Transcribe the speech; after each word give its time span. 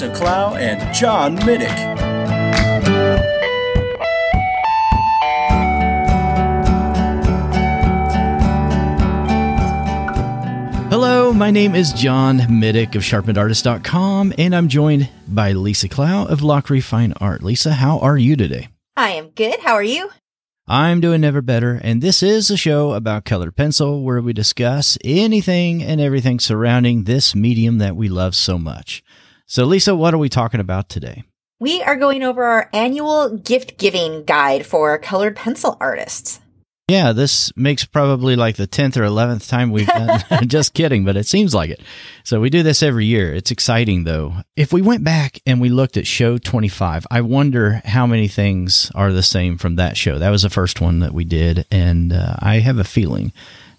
Lisa 0.00 0.14
Clough 0.14 0.54
and 0.54 0.94
John 0.94 1.36
Middick. 1.40 1.68
Hello, 10.88 11.34
my 11.34 11.50
name 11.50 11.74
is 11.74 11.92
John 11.92 12.38
Middick 12.38 12.94
of 12.94 13.02
sharpenedartist.com, 13.02 14.32
and 14.38 14.56
I'm 14.56 14.68
joined 14.68 15.10
by 15.28 15.52
Lisa 15.52 15.86
Clough 15.86 16.24
of 16.28 16.40
Lachri 16.40 16.82
Fine 16.82 17.12
Art. 17.20 17.42
Lisa, 17.42 17.72
how 17.72 17.98
are 17.98 18.16
you 18.16 18.36
today? 18.36 18.68
I 18.96 19.10
am 19.10 19.28
good. 19.28 19.60
How 19.60 19.74
are 19.74 19.82
you? 19.82 20.08
I'm 20.66 21.02
doing 21.02 21.20
never 21.20 21.42
better, 21.42 21.78
and 21.84 22.00
this 22.00 22.22
is 22.22 22.50
a 22.50 22.56
show 22.56 22.92
about 22.92 23.26
colored 23.26 23.54
pencil 23.54 24.02
where 24.02 24.22
we 24.22 24.32
discuss 24.32 24.96
anything 25.04 25.82
and 25.82 26.00
everything 26.00 26.40
surrounding 26.40 27.04
this 27.04 27.34
medium 27.34 27.76
that 27.78 27.96
we 27.96 28.08
love 28.08 28.34
so 28.34 28.56
much. 28.56 29.02
So, 29.50 29.64
Lisa, 29.64 29.96
what 29.96 30.14
are 30.14 30.18
we 30.18 30.28
talking 30.28 30.60
about 30.60 30.88
today? 30.88 31.24
We 31.58 31.82
are 31.82 31.96
going 31.96 32.22
over 32.22 32.44
our 32.44 32.70
annual 32.72 33.36
gift 33.36 33.78
giving 33.78 34.22
guide 34.22 34.64
for 34.64 34.96
colored 34.96 35.34
pencil 35.34 35.76
artists. 35.80 36.38
Yeah, 36.86 37.10
this 37.10 37.50
makes 37.56 37.84
probably 37.84 38.36
like 38.36 38.54
the 38.54 38.68
10th 38.68 38.96
or 38.96 39.00
11th 39.00 39.48
time 39.48 39.72
we've 39.72 39.88
done. 39.88 40.22
Just 40.46 40.72
kidding, 40.72 41.04
but 41.04 41.16
it 41.16 41.26
seems 41.26 41.52
like 41.52 41.70
it. 41.70 41.80
So 42.22 42.40
we 42.40 42.48
do 42.48 42.62
this 42.62 42.80
every 42.80 43.06
year. 43.06 43.34
It's 43.34 43.50
exciting 43.50 44.04
though. 44.04 44.34
If 44.54 44.72
we 44.72 44.82
went 44.82 45.02
back 45.02 45.40
and 45.44 45.60
we 45.60 45.68
looked 45.68 45.96
at 45.96 46.06
show 46.06 46.38
25, 46.38 47.08
I 47.10 47.20
wonder 47.22 47.82
how 47.84 48.06
many 48.06 48.28
things 48.28 48.92
are 48.94 49.12
the 49.12 49.20
same 49.20 49.58
from 49.58 49.74
that 49.74 49.96
show. 49.96 50.20
That 50.20 50.30
was 50.30 50.42
the 50.42 50.50
first 50.50 50.80
one 50.80 51.00
that 51.00 51.12
we 51.12 51.24
did. 51.24 51.66
And 51.72 52.12
uh, 52.12 52.36
I 52.38 52.60
have 52.60 52.78
a 52.78 52.84
feeling 52.84 53.32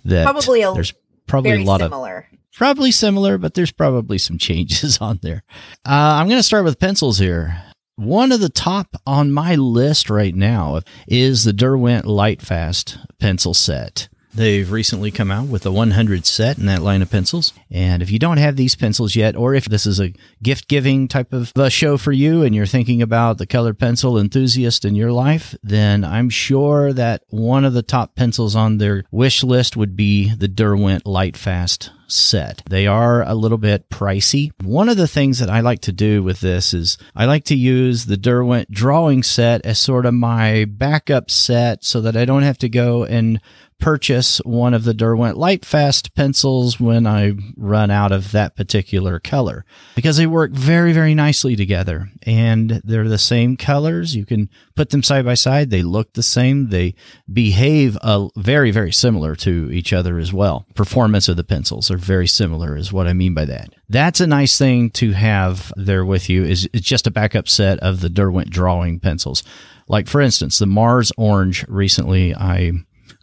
that 0.04 0.26
Probably 0.26 0.64
a 0.64 0.74
there's 0.74 0.94
probably 1.28 1.62
a 1.62 1.64
lot 1.64 1.80
of 1.80 1.86
similar. 1.86 2.28
Probably 2.56 2.92
similar, 2.92 3.38
but 3.38 3.54
there's 3.54 3.72
probably 3.72 4.18
some 4.18 4.38
changes 4.38 4.98
on 5.02 5.20
there. 5.22 5.44
Uh, 5.86 6.18
I'm 6.20 6.28
going 6.28 6.40
to 6.40 6.44
start 6.44 6.66
with 6.66 6.80
pencils 6.80 7.20
here. 7.20 7.64
One 7.96 8.32
of 8.32 8.40
the 8.40 8.50
top 8.50 8.96
on 9.06 9.32
my 9.32 9.56
list 9.56 10.10
right 10.10 10.34
now 10.34 10.82
is 11.08 11.44
the 11.44 11.54
Derwent 11.54 12.06
Lightfast 12.06 12.98
pencil 13.20 13.54
set. 13.54 14.08
They've 14.34 14.72
recently 14.72 15.12
come 15.12 15.30
out 15.30 15.48
with 15.48 15.66
a 15.66 15.72
100 15.72 16.26
set 16.26 16.58
in 16.58 16.66
that 16.68 16.82
line 16.82 17.02
of 17.02 17.12
pencils. 17.12 17.54
And 17.70 18.02
if 18.02 18.10
you 18.10 18.18
don't 18.18 18.38
have 18.38 18.56
these 18.56 18.76
pencils 18.76 19.14
yet, 19.14 19.36
or 19.36 19.54
if 19.54 19.66
this 19.66 19.86
is 19.86 20.00
a 20.00 20.14
gift 20.42 20.70
giving 20.70 21.10
type 21.10 21.34
of 21.34 21.52
uh, 21.58 21.68
show 21.68 21.98
for 21.98 22.14
you 22.14 22.44
and 22.44 22.56
you're 22.56 22.66
thinking 22.66 23.02
about 23.02 23.38
the 23.38 23.46
colored 23.46 23.78
pencil 23.78 24.18
enthusiast 24.18 24.86
in 24.86 24.96
your 24.96 25.12
life, 25.12 25.54
then 25.64 26.06
I'm 26.06 26.30
sure 26.30 26.94
that 26.94 27.24
one 27.28 27.66
of 27.66 27.74
the 27.74 27.84
top 27.84 28.16
pencils 28.16 28.56
on 28.56 28.78
their 28.78 29.04
wish 29.12 29.44
list 29.44 29.76
would 29.76 29.98
be 29.98 30.34
the 30.34 30.48
Derwent 30.48 31.04
Lightfast 31.04 31.90
set. 32.12 32.62
They 32.70 32.88
are 32.88 33.24
a 33.24 33.36
little 33.36 33.58
bit 33.58 33.90
pricey. 33.90 34.52
One 34.62 34.90
of 34.90 34.98
the 34.98 35.08
things 35.08 35.40
that 35.40 35.50
I 35.50 35.62
like 35.62 35.82
to 35.82 35.92
do 35.92 36.24
with 36.24 36.42
this 36.42 36.74
is 36.74 36.98
I 37.16 37.26
like 37.26 37.46
to 37.46 37.56
use 37.56 38.06
the 38.06 38.18
Derwent 38.18 38.72
drawing 38.72 39.24
set 39.24 39.66
as 39.66 39.80
sort 39.80 40.06
of 40.06 40.14
my 40.14 40.66
backup 40.66 41.32
set 41.32 41.84
so 41.84 42.02
that 42.02 42.18
I 42.18 42.26
don't 42.26 42.44
have 42.44 42.58
to 42.60 42.70
go 42.70 43.04
and 43.04 43.40
purchase 43.82 44.38
one 44.46 44.74
of 44.74 44.86
the 44.86 44.94
Derwent 44.94 45.38
Lightfast 45.38 46.14
pencils 46.14 46.80
when 46.80 47.06
I 47.06 47.34
run 47.58 47.92
out 47.92 48.12
of 48.12 48.32
that 48.32 48.56
particular 48.56 49.20
color 49.20 49.66
because 49.96 50.18
they 50.18 50.28
work 50.28 50.52
very, 50.52 50.94
very 50.94 51.16
nicely 51.16 51.56
together 51.56 52.10
and 52.22 52.82
they're 52.86 53.10
the 53.10 53.18
same 53.18 53.58
colors. 53.58 54.16
You 54.16 54.26
can 54.26 54.50
put 54.76 54.92
them 54.92 55.04
side 55.04 55.26
by 55.26 55.34
side. 55.34 55.72
They 55.72 55.82
look 55.82 56.14
the 56.14 56.24
same. 56.24 56.70
They 56.70 56.94
behave 57.32 57.98
uh, 58.02 58.30
very, 58.38 58.72
very 58.72 58.94
similar 58.94 59.36
to 59.38 59.70
each 59.72 59.92
other 59.92 60.20
as 60.20 60.32
well. 60.32 60.68
Performance 60.76 61.28
of 61.28 61.36
the 61.36 61.44
pencils 61.44 61.90
are 61.90 61.98
very 62.02 62.28
similar 62.28 62.76
is 62.76 62.92
what 62.92 63.08
I 63.08 63.14
mean 63.14 63.34
by 63.34 63.46
that. 63.46 63.74
That's 63.90 64.20
a 64.20 64.28
nice 64.28 64.58
thing 64.58 64.90
to 64.92 65.12
have 65.12 65.72
there 65.76 66.06
with 66.06 66.30
you 66.30 66.44
is 66.44 66.70
it's 66.74 66.86
just 66.86 67.08
a 67.08 67.12
backup 67.12 67.48
set 67.48 67.80
of 67.80 68.02
the 68.02 68.10
Derwent 68.10 68.50
drawing 68.50 69.00
pencils. 69.00 69.44
Like 69.88 70.08
for 70.08 70.22
instance, 70.22 70.60
the 70.60 70.66
Mars 70.66 71.12
Orange 71.18 71.66
recently 71.68 72.36
I 72.36 72.72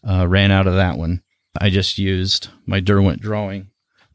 uh, 0.08 0.26
ran 0.28 0.50
out 0.50 0.66
of 0.66 0.74
that 0.74 0.98
one. 0.98 1.22
I 1.60 1.70
just 1.70 1.98
used 1.98 2.48
my 2.66 2.80
Derwent 2.80 3.20
drawing 3.20 3.70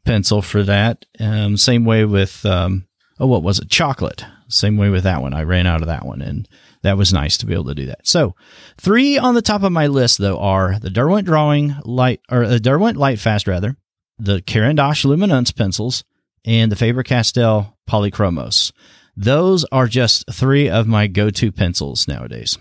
pencil 0.05 0.41
for 0.41 0.63
that. 0.63 1.05
Um, 1.19 1.57
same 1.57 1.85
way 1.85 2.05
with, 2.05 2.45
um, 2.45 2.87
oh, 3.19 3.27
what 3.27 3.43
was 3.43 3.59
it? 3.59 3.69
Chocolate. 3.69 4.25
Same 4.47 4.77
way 4.77 4.89
with 4.89 5.03
that 5.03 5.21
one. 5.21 5.33
I 5.33 5.43
ran 5.43 5.65
out 5.65 5.81
of 5.81 5.87
that 5.87 6.05
one, 6.05 6.21
and 6.21 6.47
that 6.83 6.97
was 6.97 7.13
nice 7.13 7.37
to 7.37 7.45
be 7.45 7.53
able 7.53 7.65
to 7.65 7.75
do 7.75 7.87
that. 7.87 8.05
So, 8.05 8.35
three 8.77 9.17
on 9.17 9.35
the 9.35 9.41
top 9.41 9.63
of 9.63 9.71
my 9.71 9.87
list 9.87 10.19
though 10.19 10.37
are 10.39 10.77
the 10.79 10.89
Derwent 10.89 11.25
drawing 11.25 11.75
light 11.83 12.21
or 12.29 12.47
the 12.47 12.59
Derwent 12.59 12.97
light 12.97 13.19
fast 13.19 13.47
rather, 13.47 13.77
the 14.19 14.41
Caran 14.41 14.75
d'Ache 14.75 15.05
Luminance 15.05 15.51
pencils, 15.51 16.03
and 16.45 16.71
the 16.71 16.75
Faber 16.75 17.03
Castell 17.03 17.77
Polychromos. 17.89 18.71
Those 19.15 19.63
are 19.71 19.87
just 19.87 20.25
three 20.31 20.69
of 20.69 20.87
my 20.87 21.07
go-to 21.07 21.51
pencils 21.51 22.07
nowadays. 22.07 22.57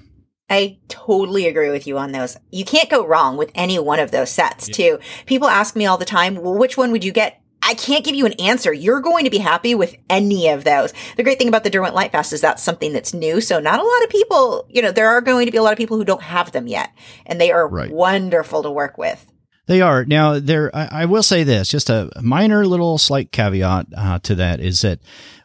I 0.51 0.79
totally 0.89 1.47
agree 1.47 1.71
with 1.71 1.87
you 1.87 1.97
on 1.99 2.13
those. 2.13 2.37
You 2.51 2.65
can't 2.65 2.91
go 2.91 3.07
wrong 3.07 3.37
with 3.39 3.51
any 3.55 3.79
one 3.79 3.99
of 4.01 4.11
those 4.11 4.31
sets, 4.31 4.69
too. 4.69 4.99
People 5.25 5.49
ask 5.49 5.75
me 5.75 5.87
all 5.87 5.97
the 5.97 6.05
time, 6.05 6.35
well, 6.37 6.59
which 6.59 6.77
one 6.77 6.93
would 6.93 7.05
you 7.05 7.13
get? 7.13 7.41
I 7.63 7.75
can't 7.75 8.05
give 8.05 8.15
you 8.17 8.27
an 8.27 8.34
answer. 8.34 8.73
You're 8.73 9.01
going 9.01 9.25
to 9.25 9.31
be 9.31 9.39
happy 9.39 9.75
with 9.75 9.95
any 10.11 10.49
of 10.49 10.65
those. 10.65 10.93
The 11.17 11.23
great 11.23 11.39
thing 11.39 11.49
about 11.49 11.65
the 11.65 11.71
Derwent 11.71 11.95
Lightfast 11.95 12.33
is 12.33 12.41
that's 12.41 12.63
something 12.63 12.93
that's 12.93 13.15
new. 13.15 13.41
So 13.41 13.61
not 13.61 13.79
a 13.81 13.84
lot 13.84 14.03
of 14.05 14.11
people, 14.11 14.67
you 14.69 14.83
know, 14.83 14.91
there 14.91 15.09
are 15.09 15.21
going 15.21 15.47
to 15.47 15.53
be 15.53 15.59
a 15.59 15.63
lot 15.63 15.73
of 15.73 15.79
people 15.79 15.97
who 15.97 16.05
don't 16.05 16.23
have 16.23 16.53
them 16.53 16.67
yet, 16.67 16.91
and 17.25 17.41
they 17.41 17.51
are 17.53 17.67
Right. 17.67 17.91
wonderful 17.91 18.63
to 18.65 18.71
work 18.71 18.99
with. 18.99 19.25
They 19.67 19.81
are 19.81 20.05
now. 20.05 20.39
There, 20.41 20.75
I, 20.75 20.89
I 21.03 21.05
will 21.05 21.23
say 21.23 21.45
this: 21.45 21.69
just 21.69 21.89
a 21.89 22.11
minor 22.21 22.67
little 22.67 22.99
slight 22.99 23.31
caveat 23.31 23.87
uh, 23.97 24.19
to 24.21 24.34
that 24.37 24.61
is 24.61 24.81
that 24.81 24.99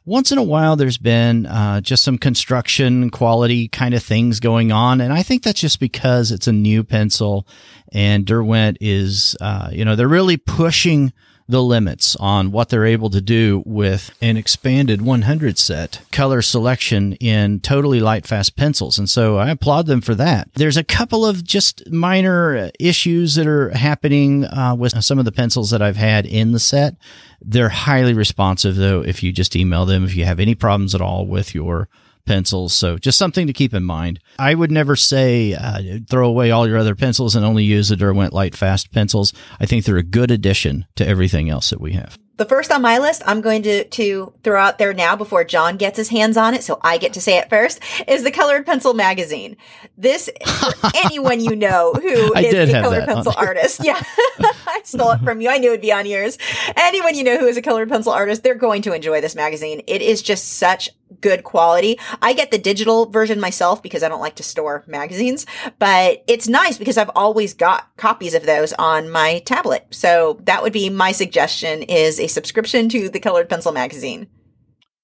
once 0.05 0.31
in 0.31 0.37
a 0.37 0.43
while 0.43 0.75
there's 0.75 0.97
been 0.97 1.45
uh, 1.45 1.81
just 1.81 2.03
some 2.03 2.17
construction 2.17 3.09
quality 3.09 3.67
kind 3.67 3.93
of 3.93 4.01
things 4.01 4.39
going 4.39 4.71
on, 4.71 5.01
and 5.01 5.13
I 5.13 5.21
think 5.21 5.43
that's 5.43 5.59
just 5.59 5.79
because 5.79 6.31
it's 6.31 6.47
a 6.47 6.51
new 6.51 6.83
pencil, 6.83 7.47
and 7.91 8.25
Derwent 8.25 8.77
is, 8.81 9.37
uh, 9.39 9.69
you 9.71 9.85
know, 9.85 9.95
they're 9.95 10.07
really 10.07 10.37
pushing 10.37 11.13
the 11.47 11.63
limits 11.63 12.15
on 12.17 12.51
what 12.51 12.69
they're 12.69 12.85
able 12.85 13.09
to 13.09 13.21
do 13.21 13.63
with 13.65 14.15
an 14.21 14.35
expanded 14.37 15.01
100 15.01 15.57
set 15.57 16.01
color 16.11 16.41
selection 16.41 17.13
in 17.13 17.59
totally 17.61 17.99
light 17.99 18.27
fast 18.27 18.55
pencils. 18.55 18.97
And 18.97 19.09
so 19.09 19.37
I 19.37 19.49
applaud 19.49 19.85
them 19.85 20.01
for 20.01 20.15
that. 20.15 20.49
There's 20.55 20.77
a 20.77 20.83
couple 20.83 21.25
of 21.25 21.43
just 21.43 21.89
minor 21.89 22.69
issues 22.79 23.35
that 23.35 23.47
are 23.47 23.69
happening 23.69 24.45
uh, 24.45 24.75
with 24.77 25.03
some 25.03 25.19
of 25.19 25.25
the 25.25 25.31
pencils 25.31 25.69
that 25.71 25.81
I've 25.81 25.95
had 25.95 26.25
in 26.25 26.51
the 26.51 26.59
set. 26.59 26.95
They're 27.41 27.69
highly 27.69 28.13
responsive 28.13 28.75
though 28.75 29.01
if 29.01 29.23
you 29.23 29.31
just 29.31 29.55
email 29.55 29.85
them 29.85 30.03
if 30.03 30.15
you 30.15 30.25
have 30.25 30.39
any 30.39 30.55
problems 30.55 30.93
at 30.95 31.01
all 31.01 31.25
with 31.25 31.55
your 31.55 31.87
pencils. 32.27 32.73
So 32.73 32.97
just 32.97 33.17
something 33.17 33.47
to 33.47 33.53
keep 33.53 33.73
in 33.73 33.83
mind. 33.83 34.19
I 34.37 34.53
would 34.53 34.71
never 34.71 34.95
say 34.95 35.53
uh, 35.53 35.99
throw 36.07 36.27
away 36.27 36.51
all 36.51 36.67
your 36.67 36.77
other 36.77 36.95
pencils 36.95 37.35
and 37.35 37.43
only 37.45 37.63
use 37.63 37.89
the 37.89 37.95
Derwent 37.95 38.33
Light 38.33 38.55
Fast 38.55 38.91
pencils. 38.91 39.33
I 39.59 39.65
think 39.65 39.85
they're 39.85 39.97
a 39.97 40.03
good 40.03 40.29
addition 40.29 40.85
to 40.95 41.07
everything 41.07 41.49
else 41.49 41.71
that 41.71 41.81
we 41.81 41.93
have. 41.93 42.19
The 42.37 42.45
first 42.45 42.71
on 42.71 42.83
my 42.83 42.99
list, 42.99 43.23
I'm 43.25 43.41
going 43.41 43.63
to, 43.63 43.83
to 43.83 44.31
throw 44.43 44.61
out 44.61 44.77
there 44.77 44.93
now 44.93 45.15
before 45.15 45.43
John 45.43 45.75
gets 45.75 45.97
his 45.97 46.09
hands 46.09 46.37
on 46.37 46.53
it, 46.53 46.63
so 46.63 46.79
I 46.83 46.99
get 46.99 47.13
to 47.13 47.21
say 47.21 47.39
it 47.39 47.49
first, 47.49 47.81
is 48.07 48.23
the 48.23 48.29
Colored 48.29 48.63
Pencil 48.63 48.93
magazine. 48.93 49.57
This, 49.97 50.29
anyone 50.93 51.39
you 51.39 51.55
know 51.55 51.93
who 51.93 52.35
I 52.35 52.41
is 52.41 52.69
a 52.69 52.79
colored 52.79 53.05
pencil 53.05 53.33
artist. 53.35 53.83
Yeah. 53.83 53.99
I 54.39 54.81
stole 54.83 55.11
it 55.11 55.21
from 55.21 55.41
you. 55.41 55.49
I 55.49 55.57
knew 55.57 55.69
it'd 55.69 55.81
be 55.81 55.91
on 55.91 56.05
yours. 56.05 56.37
Anyone 56.75 57.15
you 57.15 57.23
know 57.23 57.39
who 57.39 57.47
is 57.47 57.57
a 57.57 57.61
colored 57.63 57.89
pencil 57.89 58.11
artist, 58.11 58.43
they're 58.43 58.53
going 58.53 58.83
to 58.83 58.93
enjoy 58.93 59.19
this 59.19 59.33
magazine. 59.33 59.81
It 59.87 60.03
is 60.03 60.21
just 60.21 60.59
such 60.59 60.91
good 61.21 61.43
quality. 61.43 61.99
I 62.21 62.33
get 62.33 62.51
the 62.51 62.57
digital 62.57 63.05
version 63.05 63.39
myself 63.39 63.81
because 63.81 64.03
I 64.03 64.09
don't 64.09 64.21
like 64.21 64.35
to 64.35 64.43
store 64.43 64.83
magazines, 64.87 65.45
but 65.79 66.23
it's 66.27 66.47
nice 66.47 66.77
because 66.77 66.97
I've 66.97 67.11
always 67.15 67.53
got 67.53 67.95
copies 67.97 68.33
of 68.33 68.45
those 68.45 68.73
on 68.73 69.09
my 69.09 69.39
tablet. 69.39 69.87
So 69.91 70.39
that 70.43 70.63
would 70.63 70.73
be 70.73 70.89
my 70.89 71.11
suggestion 71.11 71.83
is 71.83 72.19
a 72.19 72.27
subscription 72.27 72.89
to 72.89 73.09
the 73.09 73.19
Colored 73.19 73.49
Pencil 73.49 73.71
magazine. 73.71 74.27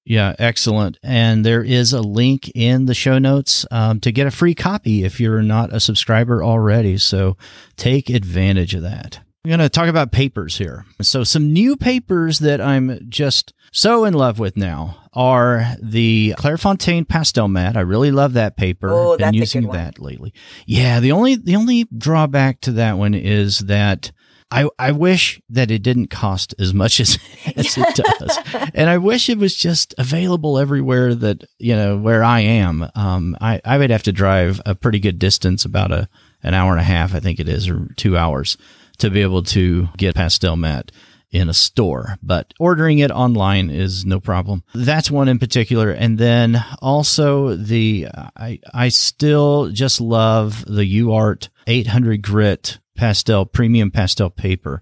Yeah, 0.06 0.36
excellent. 0.38 1.00
And 1.02 1.46
there 1.46 1.64
is 1.64 1.94
a 1.94 2.02
link 2.02 2.52
in 2.54 2.88
the 2.88 2.94
show 2.94 3.20
notes 3.20 3.66
um, 3.72 4.02
to 4.02 4.12
get 4.12 4.28
a 4.28 4.32
free 4.32 4.54
copy 4.54 5.04
if 5.04 5.20
you're 5.20 5.42
not 5.42 5.74
a 5.74 5.80
subscriber 5.80 6.44
already. 6.44 6.98
So 6.98 7.38
take 7.78 8.10
advantage 8.10 8.76
of 8.76 8.82
that. 8.82 9.22
I'm 9.46 9.50
going 9.50 9.60
to 9.60 9.70
talk 9.70 9.90
about 9.90 10.14
papers 10.14 10.58
here. 10.58 10.86
So, 11.02 11.26
some 11.26 11.52
new 11.52 11.76
papers 11.76 12.40
that 12.40 12.62
I'm 12.62 13.10
just 13.10 13.54
so 13.74 14.06
in 14.06 14.14
love 14.14 14.40
with 14.40 14.56
now. 14.56 15.03
Are 15.14 15.66
the 15.82 16.34
Clairefontaine 16.38 17.08
pastel 17.08 17.48
mat. 17.48 17.78
I 17.78 17.82
really 17.82 18.12
love 18.12 18.34
that 18.34 18.58
paper. 18.58 18.90
Oh, 18.90 19.18
Been 19.18 19.34
using 19.34 19.68
that 19.70 20.00
lately. 20.00 20.34
Yeah, 20.66 21.00
the 21.00 21.12
only 21.12 21.36
the 21.36 21.56
only 21.56 21.86
drawback 21.96 22.62
to 22.62 22.72
that 22.74 22.98
one 22.98 23.14
is 23.14 23.60
that 23.60 24.12
I 24.52 24.70
I 24.78 24.92
wish 24.92 25.42
that 25.50 25.72
it 25.72 25.84
didn't 25.84 26.08
cost 26.08 26.54
as 26.60 26.74
much 26.74 27.00
as, 27.00 27.18
as 27.56 27.78
it 27.78 27.96
does. 28.20 28.40
and 28.74 28.90
I 28.90 28.98
wish 28.98 29.30
it 29.30 29.38
was 29.38 29.56
just 29.56 29.94
available 29.98 30.58
everywhere 30.58 31.14
that, 31.16 31.44
you 31.60 31.76
know, 31.76 31.98
where 31.98 32.24
I 32.24 32.42
am. 32.42 32.90
Um 32.96 33.38
I, 33.42 33.62
I 33.66 33.78
would 33.78 33.90
have 33.90 34.04
to 34.04 34.12
drive 34.12 34.62
a 34.66 34.76
pretty 34.76 35.00
good 35.00 35.20
distance, 35.20 35.66
about 35.66 35.92
a 35.92 36.08
an 36.44 36.54
hour 36.54 36.72
and 36.72 36.82
a 36.82 36.84
half, 36.84 37.16
I 37.16 37.20
think 37.20 37.40
it 37.40 37.48
is, 37.48 37.70
or 37.70 37.88
two 37.96 38.18
hours, 38.18 38.58
to 38.98 39.10
be 39.10 39.22
able 39.22 39.44
to 39.44 39.88
get 39.98 40.16
pastel 40.16 40.56
mat 40.58 40.92
in 41.34 41.50
a 41.50 41.54
store, 41.54 42.18
but 42.22 42.54
ordering 42.60 43.00
it 43.00 43.12
online 43.12 43.70
is 43.70 44.06
no 44.06 44.20
problem. 44.20 44.64
That's 44.74 45.10
one 45.12 45.28
in 45.28 45.40
particular. 45.40 45.90
And 45.90 46.18
then 46.18 46.64
also 46.80 47.56
the, 47.56 48.08
I, 48.38 48.60
I 48.72 48.90
still 48.90 49.70
just 49.70 50.00
love 50.00 50.64
the 50.66 51.02
UArt 51.02 51.50
800 51.66 52.22
grit 52.22 52.78
pastel, 52.96 53.46
premium 53.46 53.92
pastel 53.92 54.30
paper. 54.30 54.82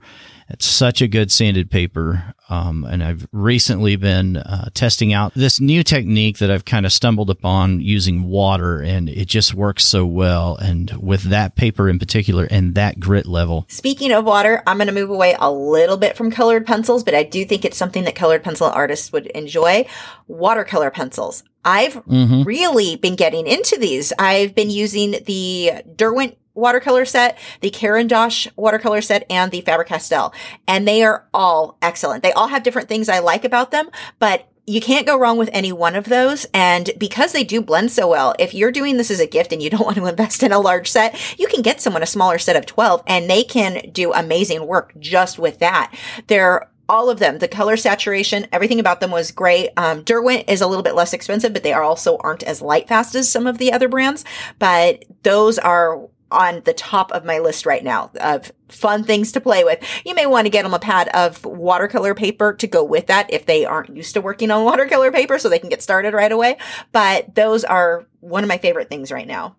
It's 0.50 0.66
such 0.66 1.02
a 1.02 1.08
good 1.08 1.32
sanded 1.32 1.72
paper. 1.72 2.34
Um, 2.50 2.84
and 2.84 3.02
I've 3.02 3.26
recently 3.32 3.96
been 3.96 4.36
uh, 4.36 4.70
testing 4.74 5.14
out 5.14 5.34
this 5.34 5.62
new 5.62 5.82
technique 5.82 6.40
that 6.40 6.52
I've 6.52 6.66
kind 6.66 6.86
of 6.86 6.92
stumbled 6.92 7.30
upon 7.30 7.80
using 7.80 8.24
water, 8.24 8.82
and 8.82 9.08
it 9.08 9.30
just 9.30 9.54
works 9.54 9.86
so 9.86 10.06
well. 10.06 10.58
And 10.58 10.92
with 11.02 11.24
that 11.24 11.56
paper 11.56 11.88
in 11.88 12.00
particular 12.00 12.46
and 12.52 12.76
that 12.76 13.00
grit 13.00 13.26
level, 13.26 13.66
Speaking 13.70 14.12
of 14.12 14.26
water, 14.26 14.62
I'm 14.68 14.78
going 14.78 14.88
to 14.88 14.94
move 14.94 15.10
away 15.10 15.38
a 15.40 15.50
little 15.50 15.96
bit 15.96 16.18
from 16.18 16.32
colored 16.32 16.66
pencils, 16.68 17.06
but 17.06 17.16
I 17.16 17.24
do 17.24 17.46
think 17.46 17.64
it's 17.64 17.78
something 17.78 18.04
that 18.04 18.16
colored 18.16 18.44
pencil 18.44 18.68
artists 18.68 19.14
would 19.14 19.28
enjoy. 19.28 19.86
Watercolor 20.28 20.92
pencils. 20.92 21.44
I've 21.64 21.94
Mhm. 22.08 22.46
really 22.46 22.96
been 22.98 23.16
getting 23.16 23.48
into 23.48 23.78
these. 23.80 24.12
I've 24.20 24.56
been 24.56 24.70
using 24.72 25.18
the 25.26 25.72
Derwent 25.96 26.38
watercolor 26.54 27.06
set, 27.06 27.38
the 27.62 27.70
Caran 27.70 28.08
d'Ache 28.08 28.50
watercolor 28.56 29.02
set, 29.02 29.26
and 29.30 29.52
the 29.52 29.62
Faber-Castell. 29.62 30.34
And 30.68 30.88
they 30.88 31.04
are 31.04 31.28
all 31.34 31.78
excellent. 31.82 32.24
They 32.24 32.32
all 32.34 32.48
have 32.48 32.64
different 32.64 32.90
things 32.90 33.10
I 33.10 33.20
like 33.20 33.46
about 33.46 33.72
them, 33.72 33.90
but 34.20 34.48
you 34.68 34.80
can't 34.80 35.08
go 35.08 35.18
wrong 35.18 35.38
with 35.38 35.50
any 35.54 35.72
one 35.72 35.96
of 35.96 36.06
those. 36.06 36.46
And 36.54 36.90
because 36.98 37.32
they 37.34 37.44
do 37.44 37.62
blend 37.62 37.92
so 37.92 38.08
well, 38.08 38.36
if 38.40 38.54
you're 38.54 38.72
doing 38.72 38.98
this 38.98 39.12
as 39.12 39.20
a 39.20 39.28
gift 39.28 39.52
and 39.52 39.62
you 39.62 39.70
don't 39.72 39.86
want 39.86 39.98
to 39.98 40.06
invest 40.06 40.44
in 40.44 40.52
a 40.52 40.60
large 40.60 40.90
set, 40.90 41.20
you 41.40 41.48
can 41.48 41.62
get 41.62 41.82
someone 41.82 42.04
a 42.04 42.08
smaller 42.08 42.40
set 42.40 42.56
of 42.56 42.66
12 42.66 43.04
and 43.08 43.30
they 43.30 43.44
can 43.44 43.90
do 43.92 44.14
amazing 44.14 44.68
work 44.68 44.94
just 45.00 45.40
with 45.40 45.60
that. 45.60 45.94
They're 46.28 46.70
all 46.90 47.10
of 47.10 47.20
them, 47.20 47.38
the 47.38 47.48
color 47.48 47.78
saturation, 47.78 48.48
everything 48.52 48.80
about 48.80 49.00
them 49.00 49.12
was 49.12 49.32
great. 49.32 49.70
Um, 49.78 50.04
Derwent 50.04 50.50
is 50.50 50.60
a 50.60 50.68
little 50.68 50.84
bit 50.84 50.94
less 50.94 51.14
expensive, 51.14 51.54
but 51.54 51.64
they 51.64 51.72
are 51.72 51.84
also 51.84 52.18
aren't 52.18 52.44
as 52.44 52.62
light 52.62 52.90
fast 52.90 53.16
as 53.16 53.32
some 53.32 53.48
of 53.48 53.60
the 53.60 53.72
other 53.72 53.88
brands. 53.88 54.26
But 54.60 55.06
those 55.24 55.58
are 55.58 56.02
on 56.32 56.62
the 56.66 56.74
top 56.74 57.12
of 57.12 57.26
my 57.26 57.40
list 57.40 57.66
right 57.66 57.84
now 57.84 58.12
of 58.20 58.52
fun 58.70 59.04
things 59.04 59.32
to 59.34 59.42
play 59.42 59.64
with. 59.64 59.84
You 60.06 60.16
may 60.16 60.26
want 60.26 60.46
to 60.46 60.50
get 60.50 60.64
them 60.64 60.74
a 60.74 60.80
pad 60.80 61.10
of 61.10 61.44
watercolor 61.46 62.16
paper 62.16 62.54
to 62.54 62.68
go 62.68 62.84
with 62.84 63.08
that 63.08 63.32
if 63.32 63.46
they 63.46 63.66
aren't 63.66 63.96
used 63.96 64.14
to 64.14 64.22
working 64.22 64.52
on 64.52 64.64
watercolor 64.64 65.12
paper 65.12 65.38
so 65.38 65.50
they 65.50 65.60
can 65.60 65.70
get 65.70 65.82
started 65.82 66.14
right 66.14 66.32
away. 66.32 66.58
But 66.92 67.36
those 67.36 67.64
are 67.64 68.06
one 68.20 68.44
of 68.44 68.48
my 68.48 68.58
favorite 68.58 68.90
things 68.90 69.12
right 69.12 69.28
now. 69.28 69.56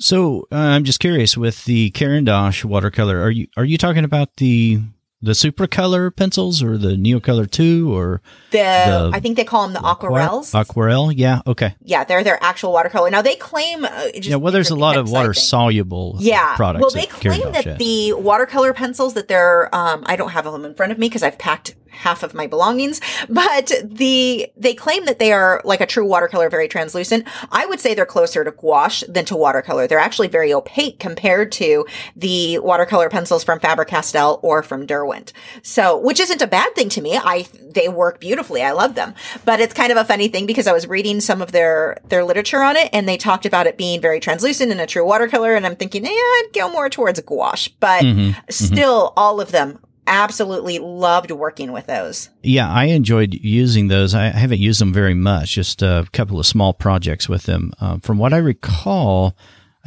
So 0.00 0.46
uh, 0.52 0.56
I'm 0.56 0.84
just 0.84 1.00
curious 1.00 1.36
with 1.36 1.64
the 1.64 1.90
Caran 1.90 2.24
d'Ache 2.24 2.64
watercolor. 2.64 3.20
Are 3.20 3.30
you 3.30 3.48
are 3.56 3.64
you 3.64 3.76
talking 3.76 4.04
about 4.04 4.36
the 4.36 4.80
the 5.20 5.32
Supracolor 5.32 6.14
pencils 6.14 6.62
or 6.62 6.78
the 6.78 6.90
Neocolor 6.90 7.50
Two 7.50 7.92
or 7.96 8.20
The, 8.52 8.58
The- 8.58 9.10
I 9.12 9.20
think 9.20 9.36
they 9.36 9.44
call 9.44 9.64
them 9.64 9.72
the 9.72 9.80
aquarels. 9.80 10.54
Aquarelle? 10.54 11.10
Yeah. 11.12 11.40
Okay. 11.46 11.74
yeah, 11.82 12.04
they're 12.04 12.22
their 12.22 12.42
actual 12.42 12.72
watercolor. 12.72 13.10
Now 13.10 13.22
they 13.22 13.34
claim 13.34 13.84
uh, 13.84 14.10
just 14.14 14.28
yeah. 14.28 14.36
Well, 14.36 14.52
there's 14.52 14.70
a 14.70 14.76
lot 14.76 14.96
of 14.96 15.10
water 15.10 15.34
soluble 15.34 16.16
yeah 16.20 16.54
products. 16.56 16.82
well 16.82 16.90
they 16.90 17.06
claim 17.06 17.52
that 17.52 17.78
the 17.78 18.12
watercolor 18.12 18.72
pencils 18.72 19.14
that 19.14 19.28
they're 19.28 19.74
um 19.74 20.02
i 20.06 20.16
don't 20.16 20.30
have 20.30 20.44
them 20.44 20.64
in 20.64 20.74
front 20.74 20.92
of 20.92 20.98
me 20.98 21.08
because 21.08 21.22
i've 21.22 21.38
packed 21.38 21.74
half 21.98 22.22
of 22.22 22.34
my 22.34 22.46
belongings 22.46 23.00
but 23.28 23.72
the 23.84 24.48
they 24.56 24.74
claim 24.74 25.04
that 25.04 25.18
they 25.18 25.32
are 25.32 25.60
like 25.64 25.80
a 25.80 25.86
true 25.86 26.06
watercolor 26.06 26.48
very 26.48 26.68
translucent. 26.68 27.26
I 27.50 27.66
would 27.66 27.80
say 27.80 27.94
they're 27.94 28.06
closer 28.06 28.44
to 28.44 28.50
gouache 28.50 29.04
than 29.08 29.24
to 29.26 29.36
watercolor. 29.36 29.86
They're 29.86 29.98
actually 29.98 30.28
very 30.28 30.52
opaque 30.52 30.98
compared 30.98 31.52
to 31.52 31.86
the 32.16 32.58
watercolor 32.58 33.08
pencils 33.08 33.44
from 33.44 33.60
faber-castell 33.60 34.40
or 34.42 34.62
from 34.62 34.86
derwent. 34.86 35.32
So 35.62 35.98
which 35.98 36.20
isn't 36.20 36.42
a 36.42 36.46
bad 36.46 36.74
thing 36.74 36.88
to 36.90 37.00
me. 37.00 37.16
I 37.16 37.46
they 37.60 37.88
work 37.88 38.20
beautifully. 38.20 38.62
I 38.62 38.72
love 38.72 38.94
them. 38.94 39.14
But 39.44 39.60
it's 39.60 39.74
kind 39.74 39.92
of 39.92 39.98
a 39.98 40.04
funny 40.04 40.28
thing 40.28 40.46
because 40.46 40.66
i 40.66 40.72
was 40.72 40.86
reading 40.86 41.20
some 41.20 41.42
of 41.42 41.52
their 41.52 41.98
their 42.08 42.24
literature 42.24 42.62
on 42.62 42.76
it 42.76 42.88
and 42.92 43.08
they 43.08 43.16
talked 43.16 43.46
about 43.46 43.66
it 43.66 43.76
being 43.76 44.00
very 44.00 44.20
translucent 44.20 44.70
and 44.72 44.80
a 44.80 44.86
true 44.86 45.04
watercolor 45.06 45.54
and 45.54 45.66
i'm 45.66 45.76
thinking 45.76 46.04
"Yeah, 46.04 46.10
i'd 46.10 46.48
go 46.54 46.70
more 46.70 46.88
towards 46.88 47.20
gouache. 47.20 47.70
But 47.80 48.02
Mhm. 48.04 48.34
still 48.50 49.12
all 49.16 49.40
of 49.40 49.50
them 49.52 49.78
absolutely 50.08 50.78
loved 50.78 51.30
working 51.30 51.70
with 51.70 51.86
those 51.86 52.30
Yeah, 52.42 52.68
I 52.68 52.86
enjoyed 52.86 53.34
using 53.34 53.88
those. 53.88 54.14
I 54.14 54.28
haven't 54.28 54.58
used 54.58 54.80
them 54.80 54.92
very 54.92 55.14
much, 55.14 55.52
just 55.52 55.82
a 55.82 56.06
couple 56.12 56.40
of 56.40 56.46
small 56.46 56.72
projects 56.72 57.28
with 57.28 57.44
them. 57.44 57.72
Um, 57.80 58.00
from 58.00 58.18
what 58.18 58.32
I 58.32 58.38
recall, 58.38 59.36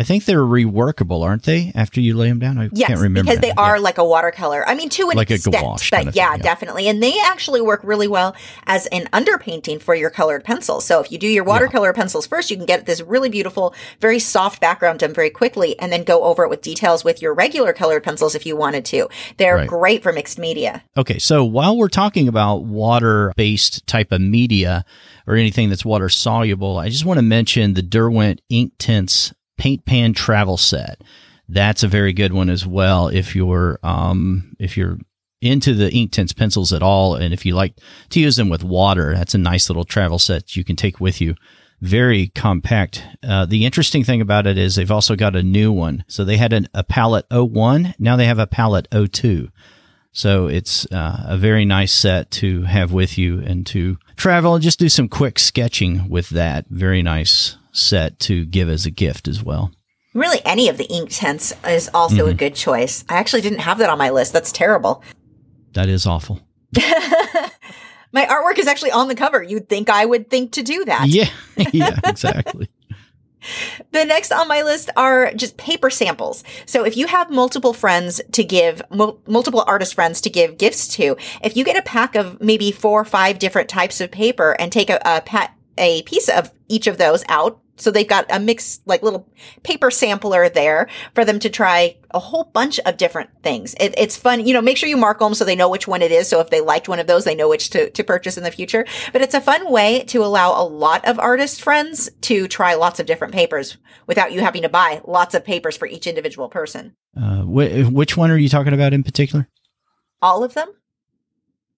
I 0.01 0.03
think 0.03 0.25
they're 0.25 0.39
reworkable, 0.39 1.24
aren't 1.24 1.44
they? 1.44 1.71
After 1.75 2.01
you 2.01 2.18
lay 2.18 2.27
them 2.30 2.39
down, 2.39 2.57
I 2.57 2.69
Yes, 2.74 2.88
can't 2.88 3.00
remember 3.01 3.30
because 3.30 3.39
they 3.39 3.53
now. 3.56 3.62
are 3.62 3.75
Yeah. 3.75 3.83
like 3.83 4.00
a 4.00 4.03
watercolor. 4.03 4.68
I 4.68 4.74
mean, 4.74 4.89
to 4.89 5.12
an 5.12 5.15
Like 5.15 5.30
a 5.30 5.36
extent, 5.36 5.56
gouache 5.56 5.89
but 5.92 6.15
yeah, 6.15 6.31
thing, 6.31 6.39
yeah. 6.39 6.44
definitely. 6.44 6.88
And 6.88 7.03
they 7.03 7.13
actually 7.24 7.62
work 7.62 7.81
really 7.83 8.07
well 8.07 8.36
as 8.65 8.88
an 8.88 9.07
underpainting 9.13 9.80
for 9.80 9.94
your 9.94 10.09
colored 10.09 10.44
pencils. 10.44 10.86
So 10.88 11.01
if 11.01 11.12
you 11.12 11.19
do 11.19 11.27
your 11.27 11.44
watercolor 11.44 11.94
pencils 11.94 12.25
first, 12.25 12.50
you 12.50 12.57
can 12.57 12.65
get 12.65 12.88
this 12.88 13.00
really 13.00 13.30
beautiful, 13.30 13.75
very 14.00 14.18
soft 14.18 14.59
background 14.59 14.98
done 15.01 15.13
very 15.13 15.30
quickly, 15.30 15.77
and 15.80 15.94
then 15.94 16.04
go 16.04 16.24
over 16.24 16.44
it 16.45 16.50
with 16.50 16.63
details 16.63 17.04
with 17.04 17.21
your 17.21 17.36
regular 17.36 17.71
colored 17.71 18.04
pencils 18.04 18.33
if 18.33 18.44
you 18.44 18.56
wanted 18.56 18.83
to. 18.86 19.07
They're 19.38 19.56
Right. 19.57 19.68
great 19.68 20.01
for 20.01 20.12
mixed 20.12 20.39
media. 20.39 20.81
Okay, 20.97 21.19
so 21.19 21.45
while 21.45 21.77
we're 21.77 21.89
talking 21.89 22.27
about 22.27 22.63
water 22.63 23.33
based 23.38 23.86
type 23.86 24.12
of 24.12 24.19
media 24.19 24.83
or 25.27 25.36
anything 25.36 25.69
that's 25.69 25.86
water 25.86 26.09
soluble, 26.09 26.80
I 26.80 26.89
just 26.89 27.06
want 27.06 27.19
to 27.19 27.21
mention 27.21 27.75
the 27.75 27.83
Derwent 27.83 28.42
Ink 28.50 28.71
Tints 28.80 29.31
Paint 29.61 29.85
Pan 29.85 30.13
Travel 30.13 30.57
Set. 30.57 31.03
That's 31.47 31.83
a 31.83 31.87
very 31.87 32.13
good 32.13 32.33
one 32.33 32.49
as 32.49 32.65
well. 32.65 33.09
If 33.09 33.35
you're 33.35 33.77
um, 33.83 34.55
if 34.57 34.75
you're 34.75 34.97
into 35.39 35.75
the 35.75 35.91
ink 35.93 36.11
tints 36.11 36.33
pencils 36.33 36.73
at 36.73 36.81
all, 36.81 37.13
and 37.13 37.31
if 37.31 37.45
you 37.45 37.53
like 37.53 37.75
to 38.09 38.19
use 38.19 38.37
them 38.37 38.49
with 38.49 38.63
water, 38.63 39.13
that's 39.13 39.35
a 39.35 39.37
nice 39.37 39.69
little 39.69 39.83
travel 39.83 40.17
set 40.17 40.55
you 40.55 40.63
can 40.63 40.75
take 40.75 40.99
with 40.99 41.21
you. 41.21 41.35
Very 41.79 42.30
compact. 42.30 43.06
Uh, 43.21 43.45
the 43.45 43.63
interesting 43.63 44.03
thing 44.03 44.19
about 44.19 44.47
it 44.47 44.57
is 44.57 44.73
they've 44.73 44.89
also 44.89 45.15
got 45.15 45.35
a 45.35 45.44
new 45.44 45.71
one. 45.71 46.06
So 46.07 46.25
they 46.25 46.37
had 46.37 46.53
an, 46.53 46.68
a 46.73 46.83
palette 46.83 47.27
01. 47.30 47.94
Now 47.99 48.15
they 48.15 48.25
have 48.25 48.39
a 48.39 48.47
palette 48.47 48.87
02. 48.91 49.49
So 50.11 50.47
it's 50.47 50.91
uh, 50.91 51.25
a 51.27 51.37
very 51.37 51.65
nice 51.65 51.94
set 51.94 52.31
to 52.31 52.63
have 52.63 52.91
with 52.91 53.15
you 53.15 53.41
and 53.41 53.63
to 53.68 53.99
travel 54.15 54.56
and 54.56 54.63
just 54.63 54.80
do 54.80 54.89
some 54.89 55.07
quick 55.07 55.37
sketching 55.37 56.09
with 56.09 56.30
that. 56.30 56.65
Very 56.69 57.03
nice 57.03 57.57
set 57.71 58.19
to 58.21 58.45
give 58.45 58.69
as 58.69 58.85
a 58.85 58.92
gift 58.92 59.28
as 59.28 59.44
well. 59.44 59.71
Really, 60.13 60.40
any 60.45 60.68
of 60.68 60.78
the 60.78 60.85
ink 60.85 61.09
tints 61.09 61.54
is 61.66 61.90
also 61.94 62.18
Mm-hmm. 62.23 62.30
a 62.30 62.33
good 62.33 62.56
choice. 62.56 63.06
I 63.07 63.16
actually 63.16 63.42
didn't 63.42 63.59
have 63.59 63.78
that 63.78 63.90
on 63.90 63.97
my 63.97 64.09
list. 64.09 64.33
That's 64.33 64.51
terrible. 64.51 65.04
That 65.73 65.87
is 65.87 66.06
awful. 66.06 66.42
My 68.13 68.25
artwork 68.25 68.59
is 68.59 68.68
actually 68.68 68.92
on 68.92 69.07
the 69.07 69.16
cover. 69.16 69.42
You'd 69.42 69.69
think 69.69 69.90
I 69.90 70.06
would 70.06 70.30
think 70.30 70.51
to 70.54 70.63
do 70.63 70.83
that. 70.83 71.07
Yeah, 71.07 71.30
yeah, 71.71 71.97
exactly. 72.04 72.68
The 73.92 74.06
next 74.06 74.31
on 74.31 74.47
my 74.47 74.61
list 74.61 74.92
are 74.95 75.33
just 75.33 75.57
paper 75.57 75.90
samples. 75.90 76.44
So 76.68 76.85
if 76.85 76.95
you 76.95 77.07
have 77.07 77.31
multiple 77.31 77.73
friends 77.73 78.21
to 78.33 78.44
give, 78.44 78.83
mul- 78.92 79.19
multiple 79.25 79.63
artist 79.66 79.95
friends 79.95 80.21
to 80.21 80.30
give 80.30 80.59
gifts 80.59 80.87
to, 80.90 81.18
if 81.44 81.57
you 81.57 81.63
get 81.66 81.75
a 81.75 81.81
pack 81.81 82.13
of 82.16 82.40
maybe 82.40 82.71
four 82.71 83.01
or 83.01 83.06
five 83.06 83.40
different 83.40 83.68
types 83.68 83.99
of 83.99 84.11
paper 84.11 84.51
and 84.59 84.71
take 84.71 84.92
a, 84.92 84.99
a 85.04 85.21
pat, 85.21 85.56
a 85.80 86.04
piece 86.04 86.30
of 86.30 86.51
each 86.71 86.87
of 86.87 86.97
those 86.97 87.23
out. 87.28 87.59
So 87.78 87.90
they've 87.90 88.07
got 88.07 88.25
a 88.30 88.40
mix, 88.40 88.80
like 88.85 89.01
little 89.01 89.28
paper 89.63 89.90
sampler 89.90 90.49
there 90.49 90.87
for 91.16 91.25
them 91.25 91.40
to 91.40 91.49
try 91.49 91.97
a 92.11 92.19
whole 92.19 92.44
bunch 92.44 92.80
of 92.81 92.97
different 92.97 93.31
things. 93.42 93.73
It, 93.80 93.95
it's 93.97 94.16
fun. 94.16 94.45
You 94.45 94.54
know, 94.54 94.61
make 94.61 94.78
sure 94.78 94.87
you 94.87 94.97
mark 94.97 95.18
them 95.18 95.33
so 95.33 95.45
they 95.45 95.56
know 95.56 95.69
which 95.69 95.87
one 95.87 96.04
it 96.04 96.11
is. 96.11 96.28
So 96.28 96.40
if 96.40 96.51
they 96.51 96.61
liked 96.61 96.87
one 96.87 96.99
of 96.99 97.07
those, 97.07 97.23
they 97.23 97.33
know 97.33 97.49
which 97.49 97.71
to, 97.71 97.90
to 97.90 98.04
purchase 98.04 98.37
in 98.37 98.44
the 98.44 98.51
future. 98.51 98.85
But 99.11 99.23
it's 99.23 99.33
a 99.33 99.42
fun 99.42 99.71
way 99.71 100.04
to 100.07 100.23
allow 100.23 100.61
a 100.61 100.63
lot 100.63 101.07
of 101.07 101.18
artist 101.18 101.61
friends 101.61 102.09
to 102.21 102.47
try 102.47 102.75
lots 102.75 102.99
of 102.99 103.07
different 103.07 103.33
papers 103.33 103.78
without 104.06 104.31
you 104.31 104.42
having 104.42 104.61
to 104.61 104.69
buy 104.69 105.01
lots 105.06 105.33
of 105.33 105.44
papers 105.44 105.75
for 105.75 105.87
each 105.87 106.06
individual 106.06 106.49
person. 106.49 106.95
Uh, 107.18 107.42
wh- 107.42 107.92
which 107.92 108.16
one 108.16 108.30
are 108.30 108.37
you 108.37 108.49
talking 108.49 108.73
about 108.73 108.94
in 108.94 109.04
particular? 109.04 109.47
All 110.21 110.44
of 110.44 110.54
them, 110.54 110.71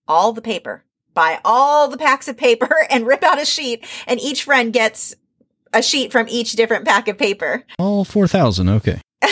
all 0.06 0.34
the 0.34 0.42
paper. 0.42 0.84
Buy 1.14 1.40
all 1.46 1.88
the 1.88 1.98
packs 1.98 2.28
of 2.28 2.38
paper 2.38 2.76
and 2.90 3.06
rip 3.06 3.24
out 3.24 3.42
a 3.42 3.46
sheet, 3.46 3.86
and 4.08 4.20
each 4.20 4.44
friend 4.44 4.74
gets 4.74 5.16
a 5.74 5.82
sheet 5.82 6.12
from 6.12 6.28
each 6.30 6.54
different 6.54 6.86
pack 6.86 7.08
of 7.08 7.18
paper. 7.18 7.64
All 7.80 8.06
4,000. 8.06 8.70
Okay. 8.70 9.02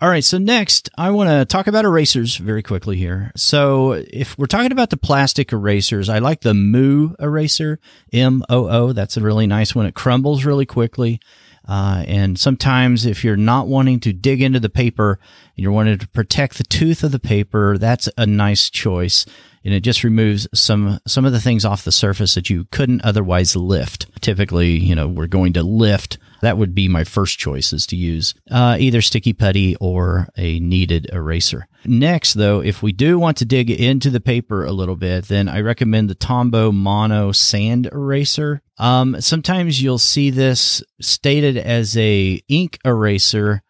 All 0.00 0.08
right, 0.08 0.22
so 0.22 0.38
next 0.38 0.88
I 0.96 1.10
want 1.10 1.28
to 1.28 1.44
talk 1.44 1.66
about 1.66 1.84
erasers 1.84 2.36
very 2.36 2.62
quickly 2.62 2.96
here. 2.96 3.32
So 3.36 3.94
if 3.94 4.38
we're 4.38 4.46
talking 4.46 4.70
about 4.70 4.90
the 4.90 4.96
plastic 4.96 5.52
erasers, 5.52 6.08
I 6.08 6.20
like 6.20 6.42
the 6.42 6.54
Moo 6.54 7.14
eraser, 7.18 7.80
M 8.12 8.44
O 8.48 8.68
O. 8.68 8.92
That's 8.92 9.16
a 9.16 9.20
really 9.20 9.48
nice 9.48 9.74
one. 9.74 9.86
It 9.86 9.96
crumbles 9.96 10.44
really 10.44 10.66
quickly. 10.66 11.18
Uh, 11.66 12.04
and 12.06 12.38
sometimes 12.38 13.06
if 13.06 13.24
you're 13.24 13.36
not 13.36 13.66
wanting 13.66 13.98
to 14.00 14.12
dig 14.12 14.40
into 14.40 14.60
the 14.60 14.70
paper 14.70 15.18
and 15.56 15.62
you're 15.64 15.72
wanting 15.72 15.98
to 15.98 16.08
protect 16.08 16.58
the 16.58 16.64
tooth 16.64 17.02
of 17.02 17.10
the 17.10 17.18
paper, 17.18 17.76
that's 17.76 18.08
a 18.16 18.24
nice 18.24 18.70
choice. 18.70 19.26
And 19.64 19.74
it 19.74 19.80
just 19.80 20.04
removes 20.04 20.46
some 20.54 21.00
some 21.06 21.24
of 21.24 21.32
the 21.32 21.40
things 21.40 21.64
off 21.64 21.84
the 21.84 21.92
surface 21.92 22.34
that 22.34 22.48
you 22.48 22.66
couldn't 22.70 23.04
otherwise 23.04 23.56
lift. 23.56 24.06
Typically, 24.20 24.78
you 24.78 24.94
know, 24.94 25.08
we're 25.08 25.26
going 25.26 25.52
to 25.54 25.62
lift 25.62 26.18
that 26.40 26.58
would 26.58 26.74
be 26.74 26.88
my 26.88 27.04
first 27.04 27.38
choice 27.38 27.72
is 27.72 27.86
to 27.86 27.96
use 27.96 28.34
uh, 28.50 28.76
either 28.78 29.00
sticky 29.00 29.32
putty 29.32 29.76
or 29.76 30.28
a 30.36 30.60
kneaded 30.60 31.08
eraser. 31.12 31.66
Next, 31.84 32.34
though, 32.34 32.60
if 32.60 32.82
we 32.82 32.92
do 32.92 33.18
want 33.18 33.36
to 33.38 33.44
dig 33.44 33.70
into 33.70 34.10
the 34.10 34.20
paper 34.20 34.64
a 34.64 34.72
little 34.72 34.96
bit, 34.96 35.28
then 35.28 35.48
I 35.48 35.60
recommend 35.60 36.10
the 36.10 36.14
Tombow 36.14 36.72
Mono 36.72 37.32
Sand 37.32 37.86
Eraser. 37.86 38.62
Um, 38.78 39.20
sometimes 39.20 39.82
you'll 39.82 39.98
see 39.98 40.30
this 40.30 40.82
stated 41.00 41.56
as 41.56 41.96
a 41.96 42.40
ink 42.48 42.78
eraser. 42.84 43.62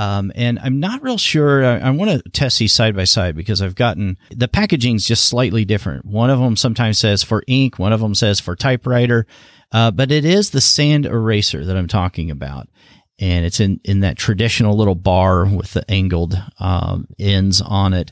Um, 0.00 0.32
and 0.34 0.58
I'm 0.60 0.80
not 0.80 1.02
real 1.02 1.18
sure. 1.18 1.62
I, 1.62 1.78
I 1.80 1.90
want 1.90 2.10
to 2.10 2.30
test 2.30 2.58
these 2.58 2.72
side 2.72 2.96
by 2.96 3.04
side 3.04 3.36
because 3.36 3.60
I've 3.60 3.74
gotten 3.74 4.16
the 4.30 4.48
packaging's 4.48 5.04
just 5.04 5.26
slightly 5.26 5.66
different. 5.66 6.06
One 6.06 6.30
of 6.30 6.38
them 6.38 6.56
sometimes 6.56 6.98
says 6.98 7.22
for 7.22 7.44
ink, 7.46 7.78
one 7.78 7.92
of 7.92 8.00
them 8.00 8.14
says 8.14 8.40
for 8.40 8.56
typewriter. 8.56 9.26
Uh, 9.70 9.90
but 9.90 10.10
it 10.10 10.24
is 10.24 10.50
the 10.50 10.60
sand 10.62 11.04
eraser 11.04 11.66
that 11.66 11.76
I'm 11.76 11.86
talking 11.86 12.30
about. 12.30 12.70
And 13.18 13.44
it's 13.44 13.60
in, 13.60 13.78
in 13.84 14.00
that 14.00 14.16
traditional 14.16 14.74
little 14.74 14.94
bar 14.94 15.44
with 15.44 15.74
the 15.74 15.88
angled 15.90 16.34
um, 16.58 17.06
ends 17.18 17.60
on 17.60 17.92
it. 17.92 18.10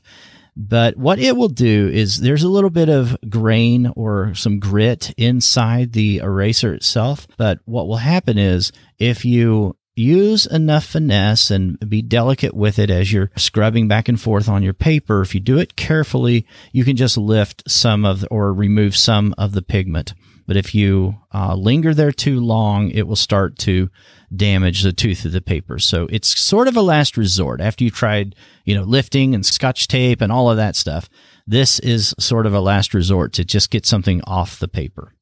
But 0.54 0.99
what 0.99 1.18
it 1.18 1.38
will 1.38 1.49
do 1.49 1.88
is 1.88 2.21
there's 2.21 2.42
a 2.42 2.50
little 2.50 2.68
bit 2.68 2.90
of 2.90 3.16
grain 3.30 3.90
or 3.97 4.35
some 4.35 4.59
grit 4.59 5.14
inside 5.16 5.95
the 5.95 6.18
eraser 6.18 6.75
itself. 6.75 7.26
But 7.38 7.61
what 7.64 7.88
will 7.88 7.97
happen 7.97 8.37
is 8.37 8.73
if 8.99 9.25
you 9.25 9.78
use 9.99 10.47
enough 10.47 10.85
finesse 10.85 11.50
and 11.50 11.78
be 11.88 12.02
delicate 12.02 12.55
with 12.55 12.78
it 12.78 12.90
as 12.90 13.12
you're 13.12 13.31
scrubbing 13.37 13.88
back 13.88 14.09
and 14.09 14.21
forth 14.21 14.49
on 14.49 14.62
your 14.62 14.75
paper, 14.75 15.21
if 15.21 15.35
you 15.35 15.40
do 15.40 15.59
it 15.59 15.76
carefully, 15.76 16.47
you 16.73 16.85
can 16.85 16.97
just 16.97 17.19
lift 17.19 17.69
some 17.69 18.05
of 18.05 18.25
or 18.31 18.52
remove 18.52 18.97
some 18.97 19.35
of 19.37 19.52
the 19.52 19.62
pigment. 19.62 20.14
But 20.47 20.57
if 20.57 20.75
you 20.75 21.17
uh, 21.35 21.55
linger 21.55 21.93
there 21.93 22.11
too 22.12 22.40
long, 22.40 22.90
it 22.90 23.07
will 23.07 23.17
start 23.17 23.59
to 23.59 23.90
damage 24.35 24.83
the 24.83 24.95
tooth 24.95 25.26
of 25.26 25.33
the 25.33 25.43
paper. 25.43 25.78
So 25.78 26.09
it's 26.11 26.38
sort 26.38 26.69
of 26.69 26.76
a 26.76 26.83
last 26.83 27.19
resort 27.19 27.61
after 27.61 27.85
you've 27.85 27.95
tried, 27.95 28.35
you 28.64 28.75
know, 28.75 28.85
lifting 28.85 29.35
and 29.35 29.45
scotch 29.45 29.88
tape 29.88 30.23
and 30.23 30.33
all 30.33 30.50
of 30.50 30.57
that 30.57 30.75
stuff. 30.75 31.11
This 31.47 31.78
is 31.81 32.14
sort 32.19 32.47
of 32.47 32.55
a 32.55 32.61
last 32.61 32.95
resort 32.95 33.35
to 33.35 33.45
just 33.45 33.71
get 33.71 33.85
something 33.85 34.23
off 34.25 34.59
the 34.59 34.69
paper. 34.69 35.12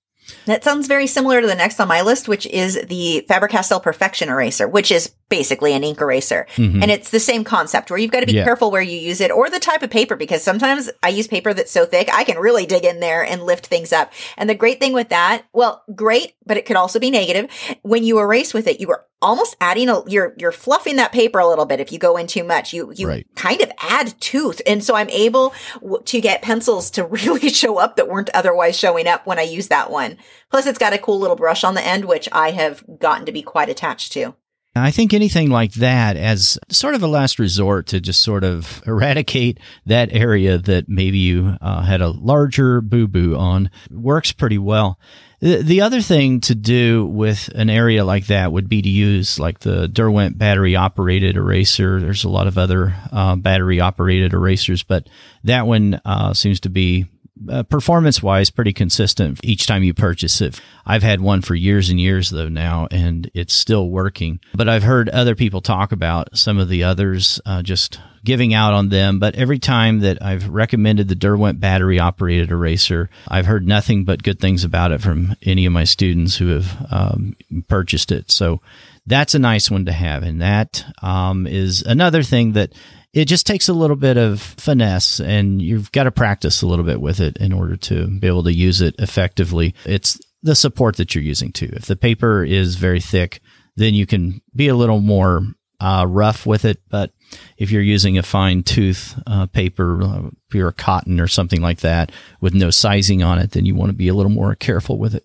That 0.47 0.64
sounds 0.64 0.87
very 0.87 1.06
similar 1.06 1.40
to 1.40 1.47
the 1.47 1.54
next 1.54 1.80
on 1.80 1.88
my 1.88 2.02
list, 2.02 2.28
which 2.28 2.47
is 2.47 2.80
the 2.87 3.25
Faber-Castell 3.28 3.80
Perfection 3.80 4.28
Eraser, 4.28 4.68
which 4.68 4.90
is 4.90 5.12
basically 5.28 5.73
an 5.73 5.85
ink 5.85 6.00
eraser. 6.00 6.47
Mm-hmm. 6.56 6.83
And 6.83 6.90
it's 6.90 7.11
the 7.11 7.21
same 7.21 7.45
concept 7.45 7.90
where 7.90 7.99
you've 7.99 8.12
got 8.12 8.21
to 8.21 8.26
be 8.26 8.35
yeah. 8.35 8.45
careful 8.45 8.71
where 8.71 8.83
you 8.83 8.97
use 8.97 9.21
it 9.21 9.30
or 9.30 9.50
the 9.50 9.59
type 9.59 9.83
of 9.83 9.90
paper 9.90 10.16
because 10.16 10.42
sometimes 10.42 10.90
I 11.02 11.09
use 11.09 11.26
paper 11.26 11.52
that's 11.52 11.71
so 11.71 11.85
thick 11.85 12.09
I 12.12 12.25
can 12.25 12.38
really 12.38 12.66
dig 12.66 12.85
in 12.85 13.00
there 13.00 13.25
and 13.25 13.42
lift 13.42 13.66
things 13.66 13.92
up. 13.92 14.12
And 14.37 14.49
the 14.49 14.54
great 14.54 14.78
thing 14.78 14.92
with 14.92 15.09
that, 15.09 15.45
well, 15.52 15.83
great, 15.95 16.35
but 16.45 16.56
it 16.56 16.66
could 16.66 16.76
also 16.76 16.99
be 16.99 17.11
negative. 17.11 17.50
When 17.83 18.04
you 18.04 18.18
erase 18.21 18.54
with 18.54 18.66
it, 18.66 18.80
you 18.80 18.90
are 18.90 19.04
almost 19.23 19.56
adding 19.61 19.88
a 19.88 20.02
you're 20.08 20.35
you're 20.38 20.52
fluffing 20.52 20.96
that 20.96 21.12
paper 21.12 21.38
a 21.38 21.49
little 21.49 21.64
bit 21.64 21.80
if 21.80 21.90
you 21.90 21.99
go 21.99 22.16
in 22.16 22.26
too 22.26 22.44
much. 22.44 22.73
You 22.73 22.92
you 22.94 23.08
right. 23.08 23.26
kind 23.35 23.61
of 23.61 23.70
add 23.80 24.14
tooth. 24.20 24.61
And 24.66 24.82
so 24.85 24.94
i'm 24.94 25.11
able 25.11 25.54
w- 25.80 26.02
to 26.04 26.20
get 26.20 26.42
pencils 26.42 26.90
to 26.92 27.04
really 27.06 27.49
show 27.49 27.78
up 27.78 27.96
that 27.96 28.08
weren't 28.08 28.30
otherwise 28.35 28.76
showing 28.76 29.06
up 29.06 29.26
when 29.26 29.38
i 29.38 29.42
use 29.42 29.68
that 29.68 29.90
one. 29.90 30.18
Plus 30.50 30.66
it's 30.66 30.78
got 30.78 30.92
a 30.92 30.99
cool 30.99 31.18
little 31.18 31.37
brush 31.37 31.64
on 31.64 31.75
the 31.75 31.87
end 31.87 32.04
which 32.04 32.28
i 32.32 32.50
have 32.50 32.85
gotten 32.99 33.26
to 33.26 33.32
be 33.32 33.42
quite 33.42 33.68
attached 33.68 34.12
to 34.12 34.35
I 34.78 34.90
think 34.90 35.14
anything 35.14 35.50
like 35.50 35.73
that 35.75 36.16
as 36.16 36.59
sort 36.71 36.95
of 36.95 37.02
a 37.02 37.06
last 37.06 37.38
resort 37.38 37.87
to 37.88 38.00
just 38.00 38.23
sort 38.23 38.45
of 38.45 38.83
eradicate 38.87 39.59
that 39.87 40.12
area 40.12 40.59
that 40.59 40.88
maybe 40.88 41.18
you 41.18 41.56
uh, 41.61 41.83
had 41.83 42.00
a 42.00 42.09
larger 42.09 42.80
boo 42.80 43.09
boo 43.09 43.37
on 43.37 43.71
works 43.90 44.33
pretty 44.33 44.59
well. 44.59 44.99
The, 45.40 45.62
the 45.62 45.80
other 45.83 46.00
thing 46.00 46.40
to 46.42 46.54
do 46.54 47.04
with 47.04 47.49
an 47.54 47.68
area 47.68 48.04
like 48.04 48.26
that 48.28 48.52
would 48.52 48.68
be 48.68 48.80
to 48.80 48.88
use 48.88 49.38
like 49.38 49.61
the 49.61 49.87
Derwent 49.87 50.38
battery 50.38 50.76
operated 50.76 51.37
eraser. 51.37 52.00
There's 52.00 52.25
a 52.25 52.30
lot 52.30 52.47
of 52.47 52.56
other 52.56 52.95
uh, 53.12 53.37
battery 53.37 53.80
operated 53.80 54.33
erasers, 54.33 54.83
but 54.83 55.09
that 55.45 55.66
one 55.66 56.00
uh, 56.04 56.33
seems 56.33 56.61
to 56.61 56.71
be 56.71 57.06
uh, 57.49 57.62
performance 57.64 58.23
wise 58.23 58.50
pretty 58.50 58.73
consistent 58.73 59.38
each 59.43 59.66
time 59.66 59.83
you 59.83 59.95
purchase 59.95 60.40
it. 60.40 60.61
I've 60.85 61.02
had 61.02 61.21
one 61.21 61.43
for 61.43 61.55
years 61.55 61.90
and 61.90 62.00
years 62.00 62.31
though 62.31 62.49
now, 62.49 62.88
and 62.90 63.31
it's 63.35 63.55
still 63.55 63.90
working. 63.90 64.40
But 64.55 64.69
I've 64.69 64.83
heard 64.83 65.09
other 65.09 65.35
people 65.35 65.61
talk 65.61 65.93
about 65.93 66.37
some 66.37 66.59
of 66.59 66.69
the 66.69 66.85
others 66.85 67.40
uh, 67.45 67.62
just 67.62 68.00
giving 68.25 68.52
out 68.52 68.75
on 68.75 68.88
them. 68.88 69.19
But 69.19 69.37
every 69.37 69.59
time 69.59 70.00
that 70.00 70.23
I've 70.23 70.49
recommended 70.49 71.09
the 71.09 71.14
Derwent 71.14 71.61
battery 71.61 71.99
operated 71.99 72.50
eraser, 72.50 73.09
I've 73.28 73.47
heard 73.47 73.66
nothing 73.66 74.05
but 74.05 74.23
good 74.23 74.40
things 74.40 74.64
about 74.64 74.93
it 74.93 75.00
from 75.00 75.37
any 75.43 75.64
of 75.64 75.73
my 75.73 75.85
students 75.85 76.37
who 76.37 76.49
have 76.49 76.87
um, 76.90 77.37
purchased 77.69 78.12
it. 78.12 78.31
So 78.31 78.61
that's 79.07 79.35
a 79.35 79.38
nice 79.38 79.71
one 79.71 79.87
to 79.87 79.93
have. 79.93 80.23
And 80.25 80.43
that 80.43 80.85
um, 81.02 81.47
is 81.47 81.83
another 81.83 82.23
thing 82.23 82.52
that 82.52 82.73
it 83.16 83.25
just 83.25 83.46
takes 83.46 83.70
a 83.70 83.73
little 83.73 83.96
bit 83.96 84.18
of 84.18 84.42
finesse 84.42 85.20
and 85.20 85.62
you've 85.62 85.90
got 85.90 86.04
to 86.04 86.11
practice 86.11 86.61
a 86.61 86.66
little 86.66 86.85
bit 86.85 87.00
with 87.00 87.18
it 87.18 87.38
in 87.38 87.50
order 87.50 87.75
to 87.75 88.06
be 88.06 88.26
able 88.26 88.42
to 88.42 88.52
use 88.52 88.82
it 88.82 88.94
effectively. 88.99 89.75
It's 89.87 90.20
the 90.42 90.54
support 90.54 90.96
that 90.96 91.14
you're 91.14 91.25
using 91.25 91.50
too. 91.50 91.70
If 91.73 91.87
the 91.87 91.96
paper 91.96 92.44
is 92.44 92.76
very 92.76 93.00
thick, 93.00 93.40
then 93.75 93.94
you 93.94 94.04
can 94.04 94.42
be 94.54 94.68
a 94.68 94.75
little 94.75 95.00
more 95.00 95.40
uh, 95.80 96.04
rough 96.06 96.44
with 96.44 96.66
it. 96.66 96.82
But 96.90 97.12
if 97.56 97.70
you're 97.70 97.80
using 97.80 98.18
a 98.18 98.23
fine 98.23 98.62
tooth 98.62 99.18
uh, 99.26 99.46
paper, 99.46 100.02
uh, 100.02 100.23
pure 100.50 100.73
cotton 100.73 101.18
or 101.18 101.26
something 101.26 101.62
like 101.62 101.80
that 101.80 102.12
with 102.42 102.52
no 102.52 102.68
sizing 102.68 103.23
on 103.23 103.38
it, 103.38 103.52
then 103.52 103.64
you 103.64 103.75
want 103.75 103.88
to 103.88 103.96
be 103.96 104.08
a 104.08 104.14
little 104.14 104.30
more 104.30 104.54
careful 104.54 104.99
with 104.99 105.14
it. 105.14 105.25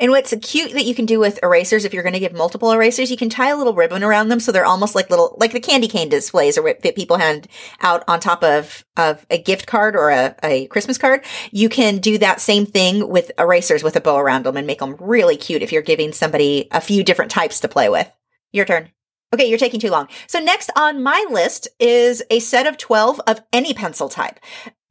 And 0.00 0.12
what's 0.12 0.34
cute 0.40 0.72
that 0.72 0.86
you 0.86 0.94
can 0.94 1.04
do 1.04 1.20
with 1.20 1.38
erasers, 1.42 1.84
if 1.84 1.92
you're 1.92 2.02
going 2.02 2.14
to 2.14 2.20
give 2.20 2.32
multiple 2.32 2.72
erasers, 2.72 3.10
you 3.10 3.18
can 3.18 3.28
tie 3.28 3.50
a 3.50 3.56
little 3.56 3.74
ribbon 3.74 4.02
around 4.02 4.28
them 4.28 4.40
so 4.40 4.50
they're 4.50 4.64
almost 4.64 4.94
like 4.94 5.10
little, 5.10 5.36
like 5.38 5.52
the 5.52 5.60
candy 5.60 5.88
cane 5.88 6.08
displays 6.08 6.56
or 6.56 6.72
that 6.82 6.96
people 6.96 7.18
hand 7.18 7.46
out 7.82 8.02
on 8.08 8.18
top 8.18 8.42
of, 8.42 8.82
of 8.96 9.26
a 9.28 9.36
gift 9.36 9.66
card 9.66 9.94
or 9.94 10.08
a, 10.08 10.34
a 10.42 10.66
Christmas 10.68 10.96
card. 10.96 11.22
You 11.50 11.68
can 11.68 11.98
do 11.98 12.16
that 12.16 12.40
same 12.40 12.64
thing 12.64 13.10
with 13.10 13.30
erasers 13.38 13.82
with 13.82 13.94
a 13.94 14.00
bow 14.00 14.16
around 14.16 14.46
them 14.46 14.56
and 14.56 14.66
make 14.66 14.78
them 14.78 14.96
really 14.98 15.36
cute 15.36 15.62
if 15.62 15.70
you're 15.70 15.82
giving 15.82 16.14
somebody 16.14 16.66
a 16.70 16.80
few 16.80 17.04
different 17.04 17.30
types 17.30 17.60
to 17.60 17.68
play 17.68 17.90
with. 17.90 18.10
Your 18.52 18.64
turn. 18.64 18.88
Okay, 19.34 19.44
you're 19.44 19.58
taking 19.58 19.80
too 19.80 19.90
long. 19.90 20.08
So 20.26 20.40
next 20.40 20.70
on 20.74 21.02
my 21.02 21.24
list 21.30 21.68
is 21.78 22.22
a 22.30 22.40
set 22.40 22.66
of 22.66 22.78
12 22.78 23.20
of 23.26 23.42
any 23.52 23.74
pencil 23.74 24.08
type. 24.08 24.40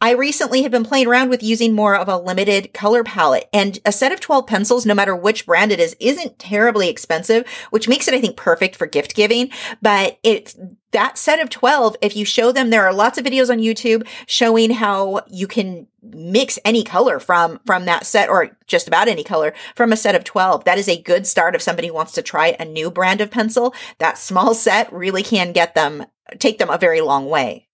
I 0.01 0.11
recently 0.11 0.61
have 0.61 0.71
been 0.71 0.85
playing 0.85 1.07
around 1.07 1.29
with 1.29 1.43
using 1.43 1.75
more 1.75 1.93
of 1.93 2.07
a 2.07 2.17
limited 2.17 2.73
color 2.73 3.03
palette 3.03 3.49
and 3.51 3.77
a 3.83 3.91
set 3.91 4.13
of 4.13 4.21
12 4.21 4.47
pencils, 4.47 4.85
no 4.85 4.93
matter 4.93 5.13
which 5.13 5.45
brand 5.45 5.73
it 5.73 5.79
is, 5.79 5.93
isn't 5.99 6.39
terribly 6.39 6.87
expensive, 6.87 7.45
which 7.71 7.89
makes 7.89 8.07
it, 8.07 8.13
I 8.13 8.21
think, 8.21 8.37
perfect 8.37 8.77
for 8.77 8.87
gift 8.87 9.13
giving. 9.13 9.49
But 9.81 10.17
it's 10.23 10.57
that 10.91 11.17
set 11.17 11.41
of 11.41 11.49
12. 11.49 11.97
If 12.01 12.15
you 12.15 12.23
show 12.23 12.53
them, 12.53 12.69
there 12.69 12.85
are 12.85 12.93
lots 12.93 13.17
of 13.17 13.25
videos 13.25 13.49
on 13.49 13.59
YouTube 13.59 14.07
showing 14.25 14.71
how 14.71 15.19
you 15.27 15.47
can 15.47 15.87
mix 16.01 16.57
any 16.63 16.85
color 16.85 17.19
from, 17.19 17.59
from 17.65 17.83
that 17.83 18.05
set 18.05 18.29
or 18.29 18.57
just 18.67 18.87
about 18.87 19.09
any 19.09 19.25
color 19.25 19.53
from 19.75 19.91
a 19.91 19.97
set 19.97 20.15
of 20.15 20.23
12. 20.23 20.63
That 20.63 20.77
is 20.77 20.87
a 20.87 21.01
good 21.01 21.27
start 21.27 21.55
if 21.55 21.61
somebody 21.61 21.91
wants 21.91 22.13
to 22.13 22.21
try 22.21 22.55
a 22.57 22.63
new 22.63 22.89
brand 22.89 23.19
of 23.19 23.31
pencil. 23.31 23.75
That 23.97 24.17
small 24.17 24.53
set 24.53 24.91
really 24.93 25.23
can 25.23 25.51
get 25.51 25.75
them, 25.75 26.05
take 26.39 26.57
them 26.57 26.69
a 26.69 26.77
very 26.77 27.01
long 27.01 27.27
way 27.27 27.68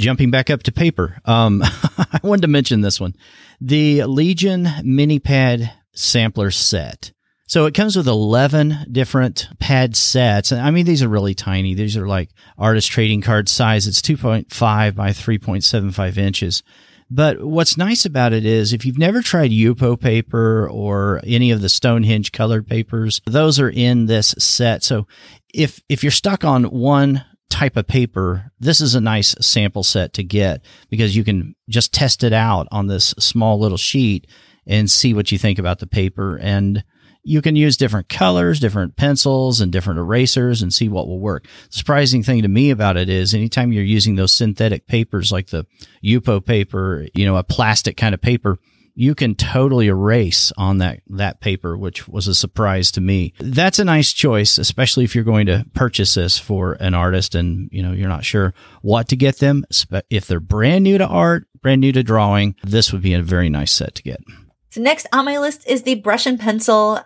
jumping 0.00 0.30
back 0.30 0.50
up 0.50 0.62
to 0.64 0.72
paper, 0.72 1.18
um, 1.24 1.62
I 1.98 2.20
wanted 2.22 2.42
to 2.42 2.48
mention 2.48 2.80
this 2.80 3.00
one 3.00 3.14
the 3.60 4.04
Legion 4.04 4.68
Mini 4.82 5.18
Pad 5.18 5.72
Sampler 5.94 6.50
Set. 6.50 7.12
So 7.46 7.66
it 7.66 7.74
comes 7.74 7.96
with 7.96 8.08
11 8.08 8.86
different 8.90 9.48
pad 9.60 9.94
sets. 9.94 10.52
And 10.52 10.60
I 10.62 10.70
mean, 10.70 10.86
these 10.86 11.02
are 11.02 11.08
really 11.08 11.34
tiny. 11.34 11.74
These 11.74 11.98
are 11.98 12.08
like 12.08 12.30
artist 12.56 12.90
trading 12.90 13.20
card 13.20 13.46
size. 13.46 13.86
It's 13.86 14.00
2.5 14.00 14.94
by 14.94 15.10
3.75 15.10 16.16
inches. 16.16 16.62
But 17.10 17.44
what's 17.44 17.76
nice 17.76 18.06
about 18.06 18.32
it 18.32 18.46
is 18.46 18.72
if 18.72 18.86
you've 18.86 18.96
never 18.96 19.20
tried 19.20 19.50
Yupo 19.50 20.00
paper 20.00 20.66
or 20.70 21.20
any 21.26 21.50
of 21.50 21.60
the 21.60 21.68
Stonehenge 21.68 22.32
colored 22.32 22.66
papers, 22.66 23.20
those 23.26 23.60
are 23.60 23.68
in 23.68 24.06
this 24.06 24.34
set. 24.38 24.82
So 24.82 25.06
if 25.52 25.82
if 25.90 26.02
you're 26.02 26.10
stuck 26.10 26.44
on 26.44 26.64
one 26.64 27.22
type 27.52 27.76
of 27.76 27.86
paper, 27.86 28.50
this 28.58 28.80
is 28.80 28.94
a 28.94 29.00
nice 29.00 29.34
sample 29.40 29.82
set 29.82 30.14
to 30.14 30.24
get 30.24 30.64
because 30.88 31.14
you 31.14 31.22
can 31.22 31.54
just 31.68 31.92
test 31.92 32.24
it 32.24 32.32
out 32.32 32.66
on 32.72 32.86
this 32.86 33.14
small 33.18 33.60
little 33.60 33.76
sheet 33.76 34.26
and 34.66 34.90
see 34.90 35.12
what 35.12 35.30
you 35.30 35.36
think 35.36 35.58
about 35.58 35.78
the 35.78 35.86
paper. 35.86 36.38
And 36.38 36.82
you 37.24 37.42
can 37.42 37.54
use 37.54 37.76
different 37.76 38.08
colors, 38.08 38.58
different 38.58 38.96
pencils, 38.96 39.60
and 39.60 39.70
different 39.70 40.00
erasers 40.00 40.62
and 40.62 40.72
see 40.72 40.88
what 40.88 41.06
will 41.06 41.20
work. 41.20 41.44
The 41.70 41.76
surprising 41.76 42.22
thing 42.22 42.40
to 42.40 42.48
me 42.48 42.70
about 42.70 42.96
it 42.96 43.10
is 43.10 43.34
anytime 43.34 43.70
you're 43.70 43.84
using 43.84 44.16
those 44.16 44.32
synthetic 44.32 44.86
papers 44.86 45.30
like 45.30 45.48
the 45.48 45.66
Yupo 46.02 46.44
paper, 46.44 47.06
you 47.14 47.26
know, 47.26 47.36
a 47.36 47.44
plastic 47.44 47.98
kind 47.98 48.14
of 48.14 48.22
paper, 48.22 48.58
you 48.94 49.14
can 49.14 49.34
totally 49.34 49.86
erase 49.86 50.52
on 50.56 50.78
that 50.78 51.00
that 51.08 51.40
paper, 51.40 51.76
which 51.76 52.08
was 52.08 52.28
a 52.28 52.34
surprise 52.34 52.90
to 52.92 53.00
me. 53.00 53.32
That's 53.38 53.78
a 53.78 53.84
nice 53.84 54.12
choice, 54.12 54.58
especially 54.58 55.04
if 55.04 55.14
you're 55.14 55.24
going 55.24 55.46
to 55.46 55.66
purchase 55.74 56.14
this 56.14 56.38
for 56.38 56.74
an 56.74 56.94
artist 56.94 57.34
and 57.34 57.68
you 57.72 57.82
know 57.82 57.92
you're 57.92 58.08
not 58.08 58.24
sure 58.24 58.54
what 58.82 59.08
to 59.08 59.16
get 59.16 59.38
them. 59.38 59.64
If 60.10 60.26
they're 60.26 60.40
brand 60.40 60.84
new 60.84 60.98
to 60.98 61.06
art, 61.06 61.46
brand 61.60 61.80
new 61.80 61.92
to 61.92 62.02
drawing, 62.02 62.54
this 62.62 62.92
would 62.92 63.02
be 63.02 63.14
a 63.14 63.22
very 63.22 63.48
nice 63.48 63.72
set 63.72 63.94
to 63.96 64.02
get. 64.02 64.22
So 64.70 64.80
next 64.80 65.06
on 65.12 65.24
my 65.24 65.38
list 65.38 65.68
is 65.68 65.82
the 65.82 65.96
brush 65.96 66.26
and 66.26 66.38
pencil 66.38 67.00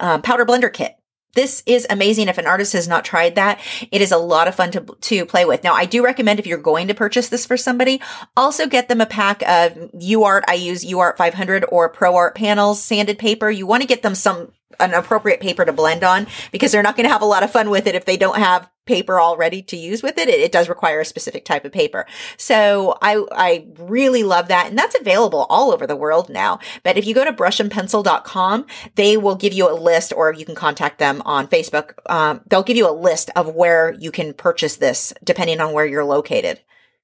um, 0.00 0.22
powder 0.22 0.44
blender 0.44 0.72
kit. 0.72 0.97
This 1.38 1.62
is 1.66 1.86
amazing. 1.88 2.26
If 2.26 2.38
an 2.38 2.48
artist 2.48 2.72
has 2.72 2.88
not 2.88 3.04
tried 3.04 3.36
that, 3.36 3.60
it 3.92 4.02
is 4.02 4.10
a 4.10 4.18
lot 4.18 4.48
of 4.48 4.56
fun 4.56 4.72
to, 4.72 4.80
to 4.80 5.24
play 5.24 5.44
with. 5.44 5.62
Now, 5.62 5.72
I 5.72 5.84
do 5.84 6.04
recommend 6.04 6.40
if 6.40 6.48
you're 6.48 6.58
going 6.58 6.88
to 6.88 6.94
purchase 6.94 7.28
this 7.28 7.46
for 7.46 7.56
somebody, 7.56 8.00
also 8.36 8.66
get 8.66 8.88
them 8.88 9.00
a 9.00 9.06
pack 9.06 9.42
of 9.42 9.74
UArt. 9.92 10.42
I 10.48 10.54
use 10.54 10.84
UArt 10.84 11.16
500 11.16 11.64
or 11.68 11.92
ProArt 11.92 12.34
panels, 12.34 12.82
sanded 12.82 13.20
paper. 13.20 13.48
You 13.48 13.68
want 13.68 13.82
to 13.82 13.86
get 13.86 14.02
them 14.02 14.16
some 14.16 14.50
an 14.80 14.94
appropriate 14.94 15.40
paper 15.40 15.64
to 15.64 15.72
blend 15.72 16.04
on 16.04 16.26
because 16.52 16.72
they're 16.72 16.82
not 16.82 16.96
going 16.96 17.06
to 17.06 17.12
have 17.12 17.22
a 17.22 17.26
lot 17.26 17.42
of 17.42 17.50
fun 17.50 17.70
with 17.70 17.86
it 17.86 17.94
if 17.94 18.04
they 18.04 18.16
don't 18.16 18.38
have 18.38 18.68
paper 18.88 19.20
already 19.20 19.62
to 19.62 19.76
use 19.76 20.02
with 20.02 20.18
it. 20.18 20.28
it. 20.28 20.40
It, 20.40 20.50
does 20.50 20.68
require 20.68 21.00
a 21.00 21.04
specific 21.04 21.44
type 21.44 21.64
of 21.64 21.72
paper. 21.72 22.06
So 22.38 22.96
I, 23.02 23.22
I 23.32 23.66
really 23.78 24.22
love 24.22 24.48
that. 24.48 24.68
And 24.68 24.78
that's 24.78 24.98
available 24.98 25.46
all 25.50 25.72
over 25.72 25.86
the 25.86 25.94
world 25.94 26.30
now. 26.30 26.58
But 26.82 26.96
if 26.96 27.06
you 27.06 27.14
go 27.14 27.24
to 27.24 27.32
brushandpencil.com, 27.32 28.66
they 28.94 29.16
will 29.16 29.36
give 29.36 29.52
you 29.52 29.70
a 29.70 29.76
list 29.76 30.12
or 30.16 30.32
you 30.32 30.46
can 30.46 30.54
contact 30.54 30.98
them 30.98 31.22
on 31.26 31.48
Facebook. 31.48 31.92
Um, 32.06 32.40
they'll 32.48 32.62
give 32.62 32.78
you 32.78 32.88
a 32.88 32.92
list 32.92 33.30
of 33.36 33.54
where 33.54 33.94
you 33.98 34.10
can 34.10 34.32
purchase 34.32 34.76
this 34.76 35.12
depending 35.22 35.60
on 35.60 35.72
where 35.72 35.86
you're 35.86 36.04
located. 36.04 36.60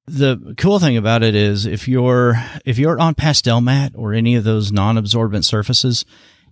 The 0.06 0.54
cool 0.58 0.78
thing 0.78 0.96
about 0.96 1.22
it 1.22 1.34
is 1.34 1.64
if 1.64 1.88
you're 1.88 2.34
if 2.66 2.78
you're 2.78 3.00
on 3.00 3.14
pastel 3.14 3.62
mat 3.62 3.92
or 3.94 4.12
any 4.12 4.34
of 4.34 4.44
those 4.44 4.70
non-absorbent 4.70 5.46
surfaces, 5.46 6.04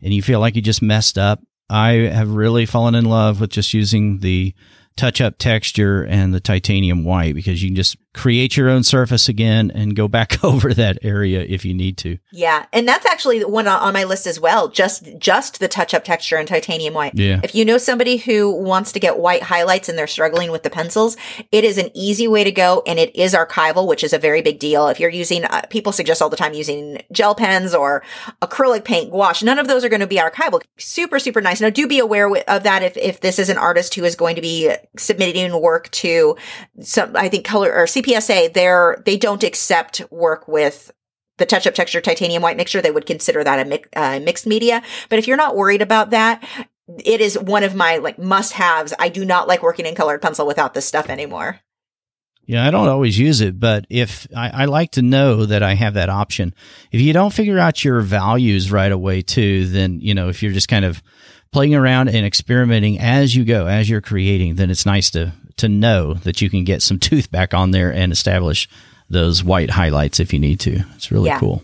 and 0.02 0.12
you 0.12 0.23
feel 0.23 0.40
like 0.40 0.56
you 0.56 0.62
just 0.62 0.82
messed 0.82 1.18
up, 1.18 1.40
I 1.71 1.92
have 1.92 2.30
really 2.35 2.66
fallen 2.66 2.94
in 2.94 3.04
love 3.04 3.40
with 3.40 3.50
just 3.50 3.73
using 3.73 4.18
the 4.18 4.54
touch 4.96 5.20
up 5.20 5.38
texture 5.38 6.04
and 6.04 6.34
the 6.34 6.40
titanium 6.40 7.04
white 7.04 7.34
because 7.34 7.62
you 7.62 7.68
can 7.68 7.76
just 7.76 7.96
create 8.14 8.58
your 8.58 8.68
own 8.68 8.82
surface 8.82 9.28
again 9.28 9.70
and 9.75 9.96
go 9.96 10.06
back 10.06 10.42
over 10.44 10.75
that 10.75 10.99
area 11.02 11.40
if 11.49 11.64
you 11.64 11.72
need 11.75 11.96
to. 11.99 12.18
Yeah, 12.30 12.66
and 12.72 12.87
that's 12.87 13.06
actually 13.06 13.44
one 13.44 13.66
on 13.66 13.92
my 13.92 14.04
list 14.04 14.26
as 14.26 14.38
well. 14.38 14.68
Just 14.68 15.18
just 15.18 15.61
the 15.61 15.68
touch 15.68 15.94
up 15.94 16.04
texture 16.04 16.37
and 16.37 16.46
titanium 16.46 16.94
white. 16.94 17.14
Yeah. 17.14 17.40
If 17.42 17.54
you 17.54 17.64
know 17.64 17.78
somebody 17.78 18.16
who 18.16 18.50
wants 18.50 18.92
to 18.92 19.00
get 19.00 19.18
white 19.18 19.42
highlights 19.42 19.88
and 19.88 19.96
they're 19.96 20.06
struggling 20.06 20.50
with 20.50 20.62
the 20.62 20.70
pencils, 20.70 21.16
it 21.50 21.64
is 21.64 21.78
an 21.78 21.90
easy 21.94 22.28
way 22.28 22.44
to 22.44 22.52
go, 22.52 22.82
and 22.87 22.99
it 22.99 23.14
is 23.16 23.34
archival, 23.34 23.87
which 23.87 24.04
is 24.04 24.12
a 24.12 24.18
very 24.18 24.42
big 24.42 24.58
deal. 24.58 24.88
If 24.88 25.00
you're 25.00 25.11
using, 25.11 25.44
uh, 25.44 25.62
people 25.70 25.92
suggest 25.92 26.20
all 26.20 26.30
the 26.30 26.37
time 26.37 26.54
using 26.54 27.02
gel 27.12 27.34
pens 27.34 27.75
or 27.75 28.02
acrylic 28.40 28.84
paint, 28.84 29.11
gouache. 29.11 29.44
None 29.44 29.58
of 29.58 29.68
those 29.68 29.84
are 29.84 29.88
going 29.88 30.00
to 30.00 30.06
be 30.06 30.16
archival. 30.16 30.62
Super 30.76 31.18
super 31.18 31.40
nice. 31.40 31.61
Now 31.61 31.70
do 31.70 31.87
be 31.87 31.99
aware 31.99 32.28
of 32.49 32.62
that 32.62 32.82
if 32.82 32.96
if 32.96 33.20
this 33.20 33.38
is 33.38 33.49
an 33.49 33.58
artist 33.58 33.94
who 33.94 34.04
is 34.04 34.16
going 34.16 34.37
to 34.37 34.42
be 34.42 34.75
submitting 34.96 35.60
work 35.60 35.90
to 35.90 36.36
some, 36.80 37.16
I 37.16 37.28
think 37.28 37.44
color 37.44 37.72
or 37.72 37.84
CPSA, 37.84 38.52
they're, 38.52 39.02
they 39.04 39.16
don't 39.16 39.42
accept 39.42 40.02
work 40.10 40.46
with 40.48 40.90
the 41.38 41.46
touch 41.46 41.66
up 41.66 41.74
texture 41.74 42.00
titanium 42.00 42.42
white 42.42 42.56
mixture. 42.56 42.82
They 42.82 42.90
would 42.90 43.06
consider 43.06 43.42
that 43.42 43.66
a 43.66 43.68
mi- 43.68 43.84
uh, 43.96 44.20
mixed 44.20 44.46
media. 44.46 44.82
But 45.08 45.18
if 45.18 45.26
you're 45.26 45.36
not 45.36 45.56
worried 45.56 45.82
about 45.82 46.10
that, 46.10 46.44
it 47.04 47.20
is 47.20 47.38
one 47.38 47.62
of 47.62 47.74
my 47.74 47.98
like 47.98 48.18
must 48.18 48.52
haves. 48.52 48.92
I 48.98 49.08
do 49.08 49.24
not 49.24 49.48
like 49.48 49.62
working 49.62 49.86
in 49.86 49.94
colored 49.94 50.22
pencil 50.22 50.46
without 50.46 50.74
this 50.74 50.86
stuff 50.86 51.08
anymore. 51.08 51.60
Yeah, 52.44 52.66
I 52.66 52.72
don't 52.72 52.88
always 52.88 53.18
use 53.18 53.40
it, 53.40 53.60
but 53.60 53.86
if 53.88 54.26
I, 54.36 54.62
I, 54.62 54.64
like 54.64 54.90
to 54.92 55.02
know 55.02 55.46
that 55.46 55.62
I 55.62 55.74
have 55.74 55.94
that 55.94 56.10
option. 56.10 56.54
If 56.90 57.00
you 57.00 57.12
don't 57.12 57.32
figure 57.32 57.58
out 57.58 57.84
your 57.84 58.00
values 58.00 58.72
right 58.72 58.90
away, 58.90 59.22
too, 59.22 59.66
then, 59.68 60.00
you 60.00 60.12
know, 60.12 60.28
if 60.28 60.42
you're 60.42 60.52
just 60.52 60.66
kind 60.66 60.84
of 60.84 61.00
playing 61.52 61.75
around 61.75 62.09
and 62.09 62.26
experimenting 62.26 62.99
as 62.99 63.37
you 63.37 63.44
go, 63.44 63.66
as 63.66 63.88
you're 63.88 64.00
creating, 64.00 64.57
then 64.57 64.70
it's 64.70 64.87
nice 64.87 65.11
to 65.11 65.33
to 65.59 65.68
know 65.68 66.14
that 66.14 66.40
you 66.40 66.50
can 66.50 66.64
get 66.64 66.83
some 66.83 66.98
tooth 66.98 67.31
back 67.31 67.55
on 67.55 67.70
there 67.70 67.92
and 67.92 68.12
establish 68.12 68.68
those 69.09 69.44
white 69.44 69.70
highlights 69.70 70.18
if 70.18 70.33
you 70.33 70.38
need 70.38 70.59
to. 70.61 70.83
It's 70.96 71.12
really 71.12 71.29
yeah. 71.29 71.38
cool. 71.38 71.62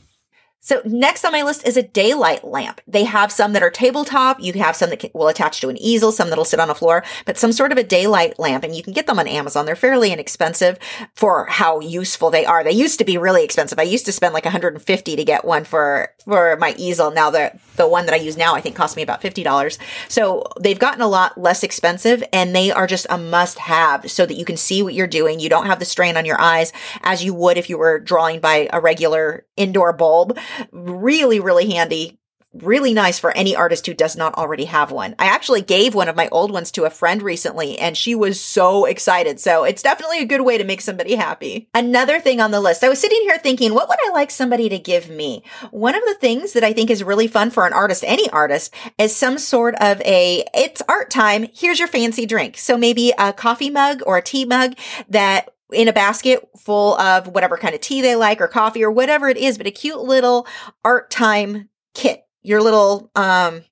So 0.69 0.83
next 0.85 1.25
on 1.25 1.33
my 1.33 1.43
list 1.45 1.67
is 1.67 1.79
a 1.79 1.83
daylight 1.83 2.45
lamp. 2.45 2.83
They 2.87 3.05
have 3.05 3.33
some 3.33 3.55
that 3.55 3.63
are 3.63 3.71
tabletop. 3.71 4.39
You 4.39 4.53
have 4.53 4.77
some 4.77 4.91
that 4.91 5.15
will 5.15 5.29
attach 5.29 5.63
to 5.63 5.71
an 5.71 5.79
easel, 5.79 6.13
some 6.13 6.29
that'll 6.29 6.45
sit 6.45 6.61
on 6.61 6.69
a 6.69 6.75
floor, 6.75 7.03
but 7.25 7.39
some 7.39 7.53
sort 7.53 7.73
of 7.73 7.79
a 7.79 7.83
daylight 7.83 8.39
lamp. 8.39 8.65
And 8.65 8.77
you 8.77 8.83
can 8.83 8.93
get 8.93 9.07
them 9.07 9.19
on 9.19 9.27
Amazon. 9.27 9.65
They're 9.65 9.75
fairly 9.75 10.13
inexpensive 10.13 10.79
for 11.15 11.47
how 11.47 11.81
useful 11.81 12.29
they 12.29 12.45
are. 12.45 12.63
They 12.63 12.73
used 12.73 12.99
to 12.99 13.07
be 13.07 13.17
really 13.17 13.45
expensive. 13.45 13.79
I 13.79 13.85
used 13.85 14.05
to 14.05 14.13
spend 14.13 14.35
like 14.35 14.45
150 14.45 15.17
to 15.17 15.25
get 15.25 15.47
one 15.47 15.65
for, 15.65 16.13
for 16.23 16.59
my 16.61 16.75
easel. 16.77 17.13
Now 17.13 17.31
the, 17.31 17.59
the 17.77 17.89
one 17.89 18.05
that 18.05 18.13
I 18.13 18.19
use 18.19 18.37
now, 18.37 18.55
I 18.55 18.61
think 18.61 18.77
cost 18.77 18.95
me 18.95 19.03
about 19.03 19.23
$50. 19.23 19.79
So 20.09 20.45
they've 20.61 20.79
gotten 20.79 21.01
a 21.01 21.09
lot 21.09 21.41
less 21.41 21.63
expensive 21.63 22.23
and 22.31 22.55
they 22.55 22.71
are 22.71 22.87
just 22.87 23.07
a 23.09 23.17
must 23.17 23.59
have 23.59 24.11
so 24.11 24.27
that 24.27 24.37
you 24.37 24.45
can 24.45 24.59
see 24.59 24.83
what 24.83 24.93
you're 24.93 25.07
doing. 25.07 25.41
You 25.41 25.49
don't 25.49 25.65
have 25.65 25.79
the 25.79 25.87
strain 25.87 26.19
on 26.19 26.27
your 26.27 26.39
eyes 26.39 26.75
as 27.01 27.25
you 27.25 27.33
would 27.33 27.57
if 27.57 27.71
you 27.71 27.79
were 27.79 27.99
drawing 27.99 28.41
by 28.41 28.69
a 28.71 28.83
regular 28.83 29.47
indoor 29.57 29.95
bulb 29.95 30.39
really, 30.73 31.41
really 31.41 31.71
handy 31.71 32.19
really 32.55 32.95
nice 32.95 33.19
for 33.19 33.31
any 33.37 33.55
artist 33.55 33.87
who 33.87 33.95
does 33.95 34.17
not 34.17 34.35
already 34.35 34.65
have 34.65 34.91
one. 34.91 35.15
I 35.19 35.27
actually 35.27 35.61
gave 35.61 35.95
one 35.95 36.09
of 36.09 36.17
my 36.17 36.29
old 36.29 36.51
ones 36.51 36.71
to 36.73 36.85
a 36.85 36.91
friend 36.91 37.23
recently 37.23 37.79
and 37.79 37.97
she 37.97 38.15
was 38.15 38.41
so 38.41 38.87
excited. 38.87 39.39
So 39.39 39.65
it's 39.65 39.83
definitely 39.83 40.21
a 40.21 40.27
good 40.27 40.41
way 40.41 40.59
to 40.59 40.65
make 40.65 40.81
somebody 40.81 41.15
happy. 41.15 41.69
Another 41.75 42.21
thing 42.21 42.41
on 42.41 42.51
the 42.51 42.61
list, 42.61 42.83
I 42.83 42.89
was 42.89 43.01
sitting 43.01 43.21
here 43.23 43.39
thinking, 43.39 43.75
what 43.75 43.89
would 43.89 43.99
I 44.07 44.13
like 44.13 44.31
somebody 44.31 44.69
to 44.71 44.79
give 44.79 45.11
me? 45.11 45.43
One 45.71 45.95
of 45.95 46.03
the 46.07 46.17
things 46.21 46.55
that 46.55 46.65
I 46.65 46.73
think 46.73 46.91
is 46.91 47.05
really 47.05 47.29
fun 47.29 47.51
for 47.51 47.67
an 47.67 47.73
artist, 47.73 48.03
any 48.07 48.29
artist, 48.31 48.75
is 48.97 49.15
some 49.15 49.39
sort 49.39 49.75
of 49.77 50.01
a, 50.03 50.45
it's 50.55 50.83
art 50.89 51.11
time. 51.11 51.47
Here's 51.53 51.79
your 51.79 51.89
fancy 51.89 52.25
drink. 52.25 52.57
So 52.57 52.79
maybe 52.79 53.13
a 53.19 53.33
coffee 53.33 53.71
mug 53.71 54.03
or 54.07 54.17
a 54.17 54.23
tea 54.23 54.47
mug 54.47 54.75
that 55.09 55.51
in 55.73 55.89
a 55.89 55.93
basket 55.93 56.49
full 56.59 56.99
of 56.99 57.29
whatever 57.29 57.57
kind 57.57 57.75
of 57.75 57.81
tea 57.81 58.01
they 58.01 58.17
like 58.17 58.41
or 58.41 58.49
coffee 58.49 58.83
or 58.83 58.91
whatever 58.91 59.29
it 59.29 59.37
is, 59.37 59.59
but 59.59 59.67
a 59.67 59.71
cute 59.71 60.01
little 60.01 60.47
art 60.85 61.11
time 61.11 61.69
kit. 61.95 62.25
Your 62.43 62.63
little, 62.63 63.11
um, 63.15 63.63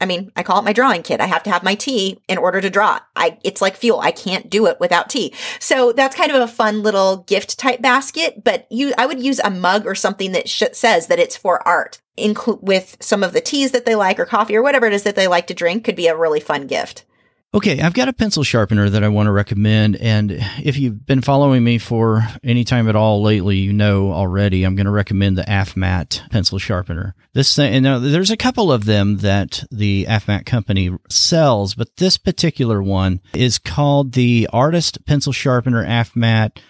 I 0.00 0.06
mean, 0.06 0.30
I 0.36 0.42
call 0.42 0.58
it 0.58 0.64
my 0.64 0.72
drawing 0.72 1.02
kit. 1.02 1.20
I 1.20 1.26
have 1.26 1.42
to 1.42 1.50
have 1.50 1.62
my 1.62 1.74
tea 1.74 2.22
in 2.28 2.38
order 2.38 2.60
to 2.60 2.70
draw. 2.70 3.00
I, 3.16 3.38
it's 3.44 3.60
like 3.60 3.76
fuel. 3.76 4.00
I 4.00 4.12
can't 4.12 4.48
do 4.48 4.66
it 4.66 4.78
without 4.80 5.10
tea. 5.10 5.34
So 5.58 5.92
that's 5.92 6.16
kind 6.16 6.30
of 6.30 6.40
a 6.40 6.46
fun 6.46 6.82
little 6.82 7.18
gift 7.24 7.58
type 7.58 7.82
basket, 7.82 8.44
but 8.44 8.66
you, 8.70 8.94
I 8.96 9.06
would 9.06 9.22
use 9.22 9.40
a 9.40 9.50
mug 9.50 9.86
or 9.86 9.94
something 9.94 10.32
that 10.32 10.48
sh- 10.48 10.62
says 10.72 11.08
that 11.08 11.18
it's 11.18 11.36
for 11.36 11.66
art, 11.66 12.00
include 12.16 12.60
with 12.62 12.96
some 13.00 13.22
of 13.22 13.32
the 13.32 13.40
teas 13.40 13.72
that 13.72 13.84
they 13.84 13.94
like 13.94 14.18
or 14.18 14.26
coffee 14.26 14.56
or 14.56 14.62
whatever 14.62 14.86
it 14.86 14.92
is 14.92 15.02
that 15.02 15.16
they 15.16 15.26
like 15.26 15.46
to 15.48 15.54
drink 15.54 15.84
could 15.84 15.96
be 15.96 16.06
a 16.06 16.16
really 16.16 16.40
fun 16.40 16.66
gift. 16.66 17.04
Okay, 17.52 17.80
I've 17.80 17.94
got 17.94 18.06
a 18.06 18.12
pencil 18.12 18.44
sharpener 18.44 18.88
that 18.88 19.02
I 19.02 19.08
want 19.08 19.26
to 19.26 19.32
recommend. 19.32 19.96
And 19.96 20.30
if 20.62 20.78
you've 20.78 21.04
been 21.04 21.20
following 21.20 21.64
me 21.64 21.78
for 21.78 22.24
any 22.44 22.62
time 22.62 22.88
at 22.88 22.94
all 22.94 23.22
lately, 23.22 23.56
you 23.56 23.72
know 23.72 24.12
already 24.12 24.62
I'm 24.62 24.76
going 24.76 24.86
to 24.86 24.92
recommend 24.92 25.36
the 25.36 25.42
AFMAT 25.42 26.30
pencil 26.30 26.60
sharpener. 26.60 27.16
This 27.32 27.56
thing, 27.56 27.74
and 27.74 27.86
uh, 27.88 27.98
there's 27.98 28.30
a 28.30 28.36
couple 28.36 28.70
of 28.70 28.84
them 28.84 29.16
that 29.18 29.64
the 29.72 30.06
AFMAT 30.08 30.46
company 30.46 30.96
sells, 31.08 31.74
but 31.74 31.96
this 31.96 32.18
particular 32.18 32.80
one 32.80 33.20
is 33.34 33.58
called 33.58 34.12
the 34.12 34.48
Artist 34.52 35.04
Pencil 35.04 35.32
Sharpener 35.32 35.84
AFMAT 35.84 36.60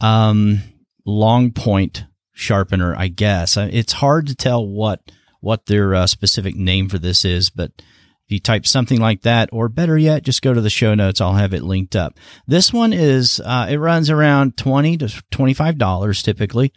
um, 0.00 0.60
Long 1.04 1.50
Point 1.50 2.04
Sharpener, 2.32 2.94
I 2.94 3.08
guess. 3.08 3.56
Uh, 3.56 3.68
it's 3.72 3.94
hard 3.94 4.28
to 4.28 4.36
tell 4.36 4.64
what 4.64 5.00
what 5.40 5.66
their 5.66 5.96
uh, 5.96 6.06
specific 6.06 6.54
name 6.54 6.88
for 6.88 7.00
this 7.00 7.24
is, 7.24 7.50
but 7.50 7.72
you 8.32 8.40
type 8.40 8.66
something 8.66 9.00
like 9.00 9.22
that, 9.22 9.50
or 9.52 9.68
better 9.68 9.96
yet, 9.96 10.22
just 10.22 10.42
go 10.42 10.52
to 10.52 10.60
the 10.60 10.70
show 10.70 10.94
notes. 10.94 11.20
I'll 11.20 11.34
have 11.34 11.54
it 11.54 11.62
linked 11.62 11.94
up. 11.94 12.18
This 12.46 12.72
one 12.72 12.92
is, 12.92 13.40
uh, 13.44 13.68
it 13.70 13.78
runs 13.78 14.10
around 14.10 14.56
20 14.56 14.96
to 14.98 15.06
$25 15.06 16.22
typically. 16.22 16.72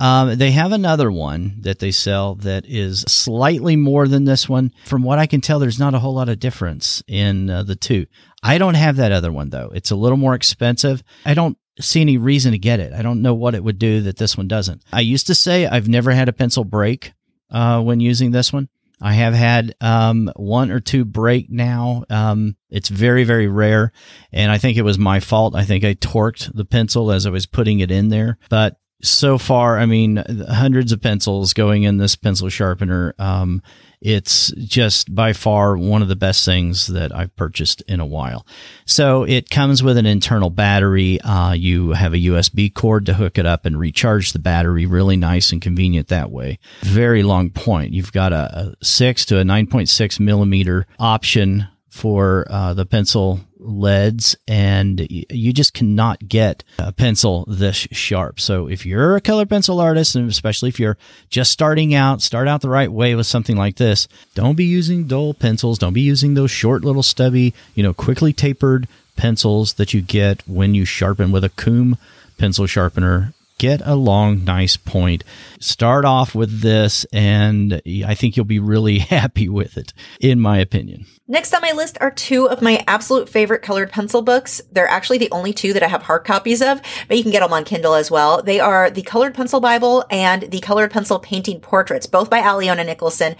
Um, 0.00 0.36
they 0.36 0.50
have 0.50 0.72
another 0.72 1.12
one 1.12 1.58
that 1.60 1.78
they 1.78 1.92
sell 1.92 2.34
that 2.36 2.64
is 2.66 3.02
slightly 3.02 3.76
more 3.76 4.08
than 4.08 4.24
this 4.24 4.48
one. 4.48 4.72
From 4.84 5.04
what 5.04 5.20
I 5.20 5.26
can 5.26 5.40
tell, 5.40 5.60
there's 5.60 5.78
not 5.78 5.94
a 5.94 6.00
whole 6.00 6.14
lot 6.14 6.28
of 6.28 6.40
difference 6.40 7.04
in 7.06 7.48
uh, 7.48 7.62
the 7.62 7.76
two. 7.76 8.06
I 8.42 8.58
don't 8.58 8.74
have 8.74 8.96
that 8.96 9.12
other 9.12 9.30
one 9.30 9.50
though. 9.50 9.70
It's 9.72 9.92
a 9.92 9.96
little 9.96 10.18
more 10.18 10.34
expensive. 10.34 11.04
I 11.24 11.34
don't 11.34 11.56
see 11.78 12.00
any 12.00 12.16
reason 12.16 12.50
to 12.50 12.58
get 12.58 12.80
it. 12.80 12.92
I 12.92 13.02
don't 13.02 13.22
know 13.22 13.34
what 13.34 13.54
it 13.54 13.62
would 13.62 13.78
do 13.78 14.00
that 14.02 14.16
this 14.16 14.36
one 14.36 14.48
doesn't. 14.48 14.82
I 14.92 15.00
used 15.00 15.28
to 15.28 15.36
say 15.36 15.66
I've 15.66 15.88
never 15.88 16.10
had 16.10 16.28
a 16.28 16.32
pencil 16.32 16.64
break 16.64 17.12
uh, 17.50 17.80
when 17.80 18.00
using 18.00 18.32
this 18.32 18.52
one. 18.52 18.68
I 19.02 19.14
have 19.14 19.34
had 19.34 19.74
um, 19.80 20.30
one 20.36 20.70
or 20.70 20.78
two 20.78 21.04
break 21.04 21.50
now. 21.50 22.04
Um, 22.08 22.56
it's 22.70 22.88
very, 22.88 23.24
very 23.24 23.48
rare. 23.48 23.92
And 24.32 24.50
I 24.52 24.58
think 24.58 24.78
it 24.78 24.82
was 24.82 24.96
my 24.96 25.18
fault. 25.18 25.56
I 25.56 25.64
think 25.64 25.84
I 25.84 25.94
torqued 25.94 26.54
the 26.54 26.64
pencil 26.64 27.10
as 27.10 27.26
I 27.26 27.30
was 27.30 27.44
putting 27.44 27.80
it 27.80 27.90
in 27.90 28.08
there. 28.10 28.38
But 28.48 28.76
so 29.02 29.38
far, 29.38 29.78
I 29.78 29.86
mean, 29.86 30.22
hundreds 30.48 30.92
of 30.92 31.02
pencils 31.02 31.52
going 31.52 31.82
in 31.82 31.96
this 31.96 32.14
pencil 32.14 32.48
sharpener. 32.48 33.14
Um, 33.18 33.60
It's 34.02 34.52
just 34.56 35.14
by 35.14 35.32
far 35.32 35.76
one 35.76 36.02
of 36.02 36.08
the 36.08 36.16
best 36.16 36.44
things 36.44 36.88
that 36.88 37.14
I've 37.14 37.34
purchased 37.36 37.82
in 37.82 38.00
a 38.00 38.06
while. 38.06 38.44
So 38.84 39.22
it 39.22 39.48
comes 39.48 39.80
with 39.80 39.96
an 39.96 40.06
internal 40.06 40.50
battery. 40.50 41.20
Uh, 41.20 41.52
you 41.52 41.92
have 41.92 42.12
a 42.12 42.18
USB 42.18 42.72
cord 42.74 43.06
to 43.06 43.14
hook 43.14 43.38
it 43.38 43.46
up 43.46 43.64
and 43.64 43.78
recharge 43.78 44.32
the 44.32 44.40
battery. 44.40 44.86
Really 44.86 45.16
nice 45.16 45.52
and 45.52 45.62
convenient 45.62 46.08
that 46.08 46.32
way. 46.32 46.58
Very 46.80 47.22
long 47.22 47.50
point. 47.50 47.92
You've 47.92 48.12
got 48.12 48.32
a, 48.32 48.74
a 48.80 48.84
six 48.84 49.24
to 49.26 49.38
a 49.38 49.44
9.6 49.44 50.18
millimeter 50.18 50.86
option 50.98 51.68
for 51.88 52.46
uh, 52.50 52.74
the 52.74 52.86
pencil 52.86 53.40
leads 53.64 54.36
and 54.46 55.06
you 55.08 55.52
just 55.52 55.74
cannot 55.74 56.28
get 56.28 56.64
a 56.78 56.92
pencil 56.92 57.44
this 57.46 57.76
sharp. 57.76 58.40
So 58.40 58.68
if 58.68 58.84
you're 58.84 59.16
a 59.16 59.20
color 59.20 59.46
pencil 59.46 59.80
artist 59.80 60.14
and 60.14 60.28
especially 60.28 60.68
if 60.68 60.78
you're 60.80 60.98
just 61.30 61.52
starting 61.52 61.94
out, 61.94 62.22
start 62.22 62.48
out 62.48 62.60
the 62.60 62.68
right 62.68 62.90
way 62.90 63.14
with 63.14 63.26
something 63.26 63.56
like 63.56 63.76
this. 63.76 64.08
Don't 64.34 64.56
be 64.56 64.64
using 64.64 65.06
dull 65.06 65.34
pencils. 65.34 65.78
Don't 65.78 65.92
be 65.92 66.00
using 66.00 66.34
those 66.34 66.50
short 66.50 66.84
little 66.84 67.02
stubby, 67.02 67.54
you 67.74 67.82
know, 67.82 67.94
quickly 67.94 68.32
tapered 68.32 68.88
pencils 69.16 69.74
that 69.74 69.92
you 69.92 70.00
get 70.00 70.46
when 70.48 70.74
you 70.74 70.84
sharpen 70.84 71.32
with 71.32 71.44
a 71.44 71.50
KUM 71.50 71.96
pencil 72.38 72.66
sharpener 72.66 73.34
get 73.62 73.80
a 73.84 73.94
long, 73.94 74.42
nice 74.42 74.76
point. 74.76 75.22
Start 75.60 76.04
off 76.04 76.34
with 76.34 76.62
this, 76.62 77.06
and 77.12 77.80
I 78.04 78.16
think 78.16 78.36
you'll 78.36 78.44
be 78.44 78.58
really 78.58 78.98
happy 79.18 79.48
with 79.48 79.76
it, 79.76 79.92
in 80.20 80.40
my 80.40 80.58
opinion. 80.58 81.06
Next 81.28 81.54
on 81.54 81.62
my 81.62 81.70
list 81.70 81.96
are 82.00 82.10
two 82.10 82.48
of 82.48 82.60
my 82.60 82.82
absolute 82.88 83.28
favorite 83.28 83.62
colored 83.62 83.92
pencil 83.92 84.20
books. 84.20 84.60
They're 84.72 84.88
actually 84.88 85.18
the 85.18 85.30
only 85.30 85.52
two 85.52 85.72
that 85.74 85.82
I 85.84 85.86
have 85.86 86.02
hard 86.02 86.24
copies 86.24 86.60
of, 86.60 86.82
but 87.06 87.16
you 87.16 87.22
can 87.22 87.30
get 87.30 87.38
them 87.38 87.52
on 87.52 87.62
Kindle 87.62 87.94
as 87.94 88.10
well. 88.10 88.42
They 88.42 88.58
are 88.58 88.90
the 88.90 89.02
Colored 89.02 89.32
Pencil 89.32 89.60
Bible 89.60 90.04
and 90.10 90.42
the 90.42 90.58
Colored 90.58 90.90
Pencil 90.90 91.20
Painting 91.20 91.60
Portraits, 91.60 92.06
both 92.06 92.28
by 92.28 92.40
Alyona 92.40 92.84
Nickelsen. 92.84 93.36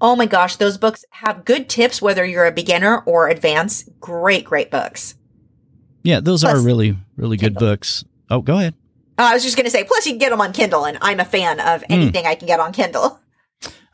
Oh 0.00 0.16
my 0.16 0.24
gosh, 0.24 0.56
those 0.56 0.78
books 0.78 1.04
have 1.10 1.44
good 1.44 1.68
tips 1.68 2.00
whether 2.00 2.24
you're 2.24 2.46
a 2.46 2.52
beginner 2.52 3.00
or 3.00 3.28
advanced. 3.28 3.90
Great, 4.00 4.46
great 4.46 4.70
books. 4.70 5.16
Yeah, 6.02 6.20
those 6.20 6.44
Plus, 6.44 6.54
are 6.54 6.64
really, 6.64 6.96
really 7.18 7.36
good 7.36 7.56
Kindle. 7.56 7.68
books. 7.68 8.04
Oh, 8.30 8.40
go 8.40 8.56
ahead. 8.56 8.74
Uh, 9.18 9.22
I 9.30 9.34
was 9.34 9.42
just 9.42 9.56
going 9.56 9.64
to 9.64 9.70
say, 9.70 9.84
plus 9.84 10.06
you 10.06 10.12
can 10.12 10.18
get 10.18 10.30
them 10.30 10.40
on 10.40 10.52
Kindle, 10.52 10.84
and 10.84 10.98
I'm 11.00 11.20
a 11.20 11.24
fan 11.24 11.60
of 11.60 11.82
hmm. 11.82 11.92
anything 11.92 12.24
mm. 12.24 12.28
I 12.28 12.34
can 12.34 12.46
get 12.46 12.60
on 12.60 12.72
Kindle. 12.72 13.20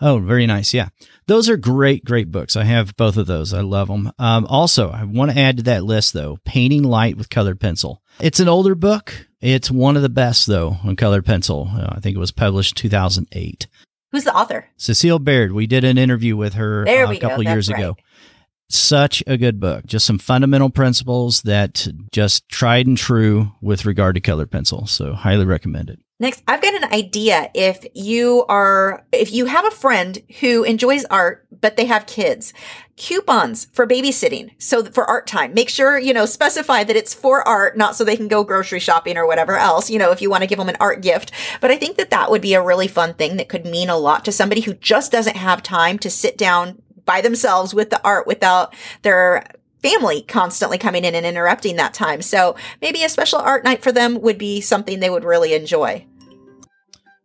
Oh, 0.05 0.19
very 0.19 0.49
nice. 0.49 0.75
Yeah. 0.75 0.89
Those 1.29 1.49
are 1.49 1.57
great, 1.57 2.05
great 2.05 2.33
books. 2.33 2.57
I 2.57 2.65
have 2.65 2.97
both 2.97 3.17
of 3.17 3.29
those. 3.29 3.55
I 3.55 3.61
love 3.61 3.87
them. 3.87 4.11
Um, 4.19 4.47
also, 4.47 4.91
I 4.91 5.05
want 5.05 5.31
to 5.31 5.39
add 5.39 5.59
to 5.59 5.63
that 5.63 5.85
list, 5.85 6.13
though 6.13 6.39
Painting 6.45 6.83
Light 6.83 7.17
with 7.17 7.31
Colored 7.31 7.61
Pencil. 7.61 8.03
It's 8.19 8.41
an 8.41 8.49
older 8.49 8.75
book. 8.75 9.29
It's 9.41 9.71
one 9.71 9.95
of 9.95 10.03
the 10.03 10.09
best, 10.09 10.49
though, 10.49 10.79
on 10.83 10.97
colored 10.97 11.25
pencil. 11.25 11.71
Uh, 11.73 11.93
I 11.93 12.01
think 12.01 12.17
it 12.17 12.21
was 12.21 12.33
published 12.33 12.77
2008. 12.77 13.69
Who's 14.11 14.25
the 14.25 14.35
author? 14.35 14.67
Cecile 14.77 15.21
Baird. 15.21 15.53
We 15.53 15.69
did 15.69 15.85
an 15.85 15.99
interview 15.99 16.37
with 16.37 16.55
her 16.55 16.87
uh, 16.87 17.13
a 17.13 17.21
couple 17.21 17.45
years 17.45 17.71
right. 17.71 17.79
ago 17.79 17.97
such 18.75 19.23
a 19.27 19.37
good 19.37 19.61
book. 19.61 19.87
Just 19.87 20.07
some 20.07 20.19
fundamental 20.19 20.71
principles 20.71 21.43
that 21.43 21.89
just 22.11 22.49
tried 22.49 22.87
and 22.87 22.97
true 22.97 23.53
with 23.61 23.85
regard 23.85 24.15
to 24.15 24.21
colored 24.21 24.51
pencil. 24.51 24.87
So 24.87 25.13
highly 25.15 25.45
recommend 25.45 25.91
it. 25.91 26.01
Next, 26.21 26.45
I've 26.47 26.63
got 26.63 26.81
an 26.81 26.93
idea. 26.93 27.51
If 27.53 27.85
you 27.95 28.45
are, 28.49 29.05
if 29.11 29.33
you 29.33 29.47
have 29.47 29.67
a 29.67 29.73
friend 29.73 30.23
who 30.39 30.63
enjoys 30.63 31.05
art, 31.07 31.45
but 31.61 31.77
they 31.77 31.87
have 31.87 32.07
kids, 32.07 32.53
coupons 32.97 33.67
for 33.73 33.89
babysitting. 33.89 34.51
So 34.59 34.85
for 34.85 35.05
art 35.05 35.27
time, 35.27 35.55
make 35.55 35.69
sure, 35.69 35.99
you 35.99 36.13
know, 36.13 36.27
specify 36.27 36.85
that 36.85 36.95
it's 36.95 37.15
for 37.15 37.47
art, 37.47 37.77
not 37.77 37.97
so 37.97 38.05
they 38.05 38.17
can 38.17 38.29
go 38.29 38.45
grocery 38.45 38.79
shopping 38.79 39.17
or 39.17 39.27
whatever 39.27 39.57
else, 39.57 39.91
you 39.91 39.99
know, 39.99 40.13
if 40.13 40.23
you 40.23 40.31
want 40.31 40.43
to 40.43 40.47
give 40.47 40.59
them 40.59 40.69
an 40.69 40.77
art 40.79 41.03
gift. 41.03 41.33
But 41.61 41.73
I 41.73 41.77
think 41.77 41.97
that 41.97 42.11
that 42.11 42.31
would 42.31 42.43
be 42.43 42.55
a 42.55 42.63
really 42.63 42.89
fun 42.89 43.15
thing 43.15 43.37
that 43.39 43.49
could 43.49 43.65
mean 43.65 43.89
a 43.89 43.97
lot 43.97 44.25
to 44.27 44.33
somebody 44.33 44.61
who 44.61 44.75
just 44.75 45.11
doesn't 45.11 45.37
have 45.37 45.63
time 45.63 45.99
to 46.01 46.11
sit 46.11 46.39
down 46.39 46.82
by 47.05 47.21
themselves 47.21 47.75
with 47.75 47.91
the 47.91 48.01
art 48.05 48.27
without 48.27 48.75
their 49.03 49.45
family 49.83 50.23
constantly 50.23 50.79
coming 50.79 51.05
in 51.05 51.15
and 51.15 51.27
interrupting 51.27 51.77
that 51.77 51.93
time. 51.93 52.23
So 52.23 52.57
maybe 52.81 53.03
a 53.03 53.09
special 53.09 53.41
art 53.41 53.65
night 53.65 53.83
for 53.83 53.93
them 53.93 54.21
would 54.21 54.39
be 54.39 54.61
something 54.61 55.01
they 55.01 55.11
would 55.11 55.25
really 55.25 55.55
enjoy. 55.55 56.07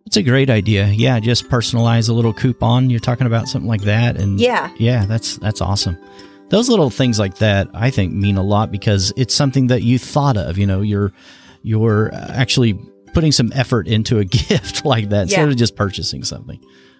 It's 0.05 0.17
a 0.17 0.23
great 0.23 0.49
idea. 0.49 0.87
Yeah, 0.87 1.19
just 1.19 1.49
personalize 1.49 2.09
a 2.09 2.13
little 2.13 2.33
coupon. 2.33 2.89
You're 2.89 2.99
talking 2.99 3.27
about 3.27 3.47
something 3.47 3.67
like 3.67 3.81
that 3.81 4.17
and 4.17 4.39
Yeah. 4.39 4.71
Yeah, 4.77 5.05
that's 5.05 5.37
that's 5.37 5.61
awesome. 5.61 5.97
Those 6.49 6.69
little 6.69 6.89
things 6.89 7.19
like 7.19 7.35
that 7.39 7.67
I 7.73 7.91
think 7.91 8.13
mean 8.13 8.37
a 8.37 8.43
lot 8.43 8.71
because 8.71 9.11
it's 9.17 9.35
something 9.35 9.67
that 9.67 9.83
you 9.83 9.99
thought 9.99 10.37
of, 10.37 10.57
you 10.57 10.65
know, 10.65 10.81
you're 10.81 11.11
you're 11.61 12.13
uh, 12.13 12.27
actually 12.29 12.79
putting 13.13 13.33
some 13.33 13.51
effort 13.53 13.87
into 13.87 14.19
a 14.19 14.25
gift 14.49 14.85
like 14.85 15.09
that 15.09 15.23
instead 15.23 15.49
of 15.49 15.57
just 15.57 15.75
purchasing 15.75 16.23
something. 16.23 16.59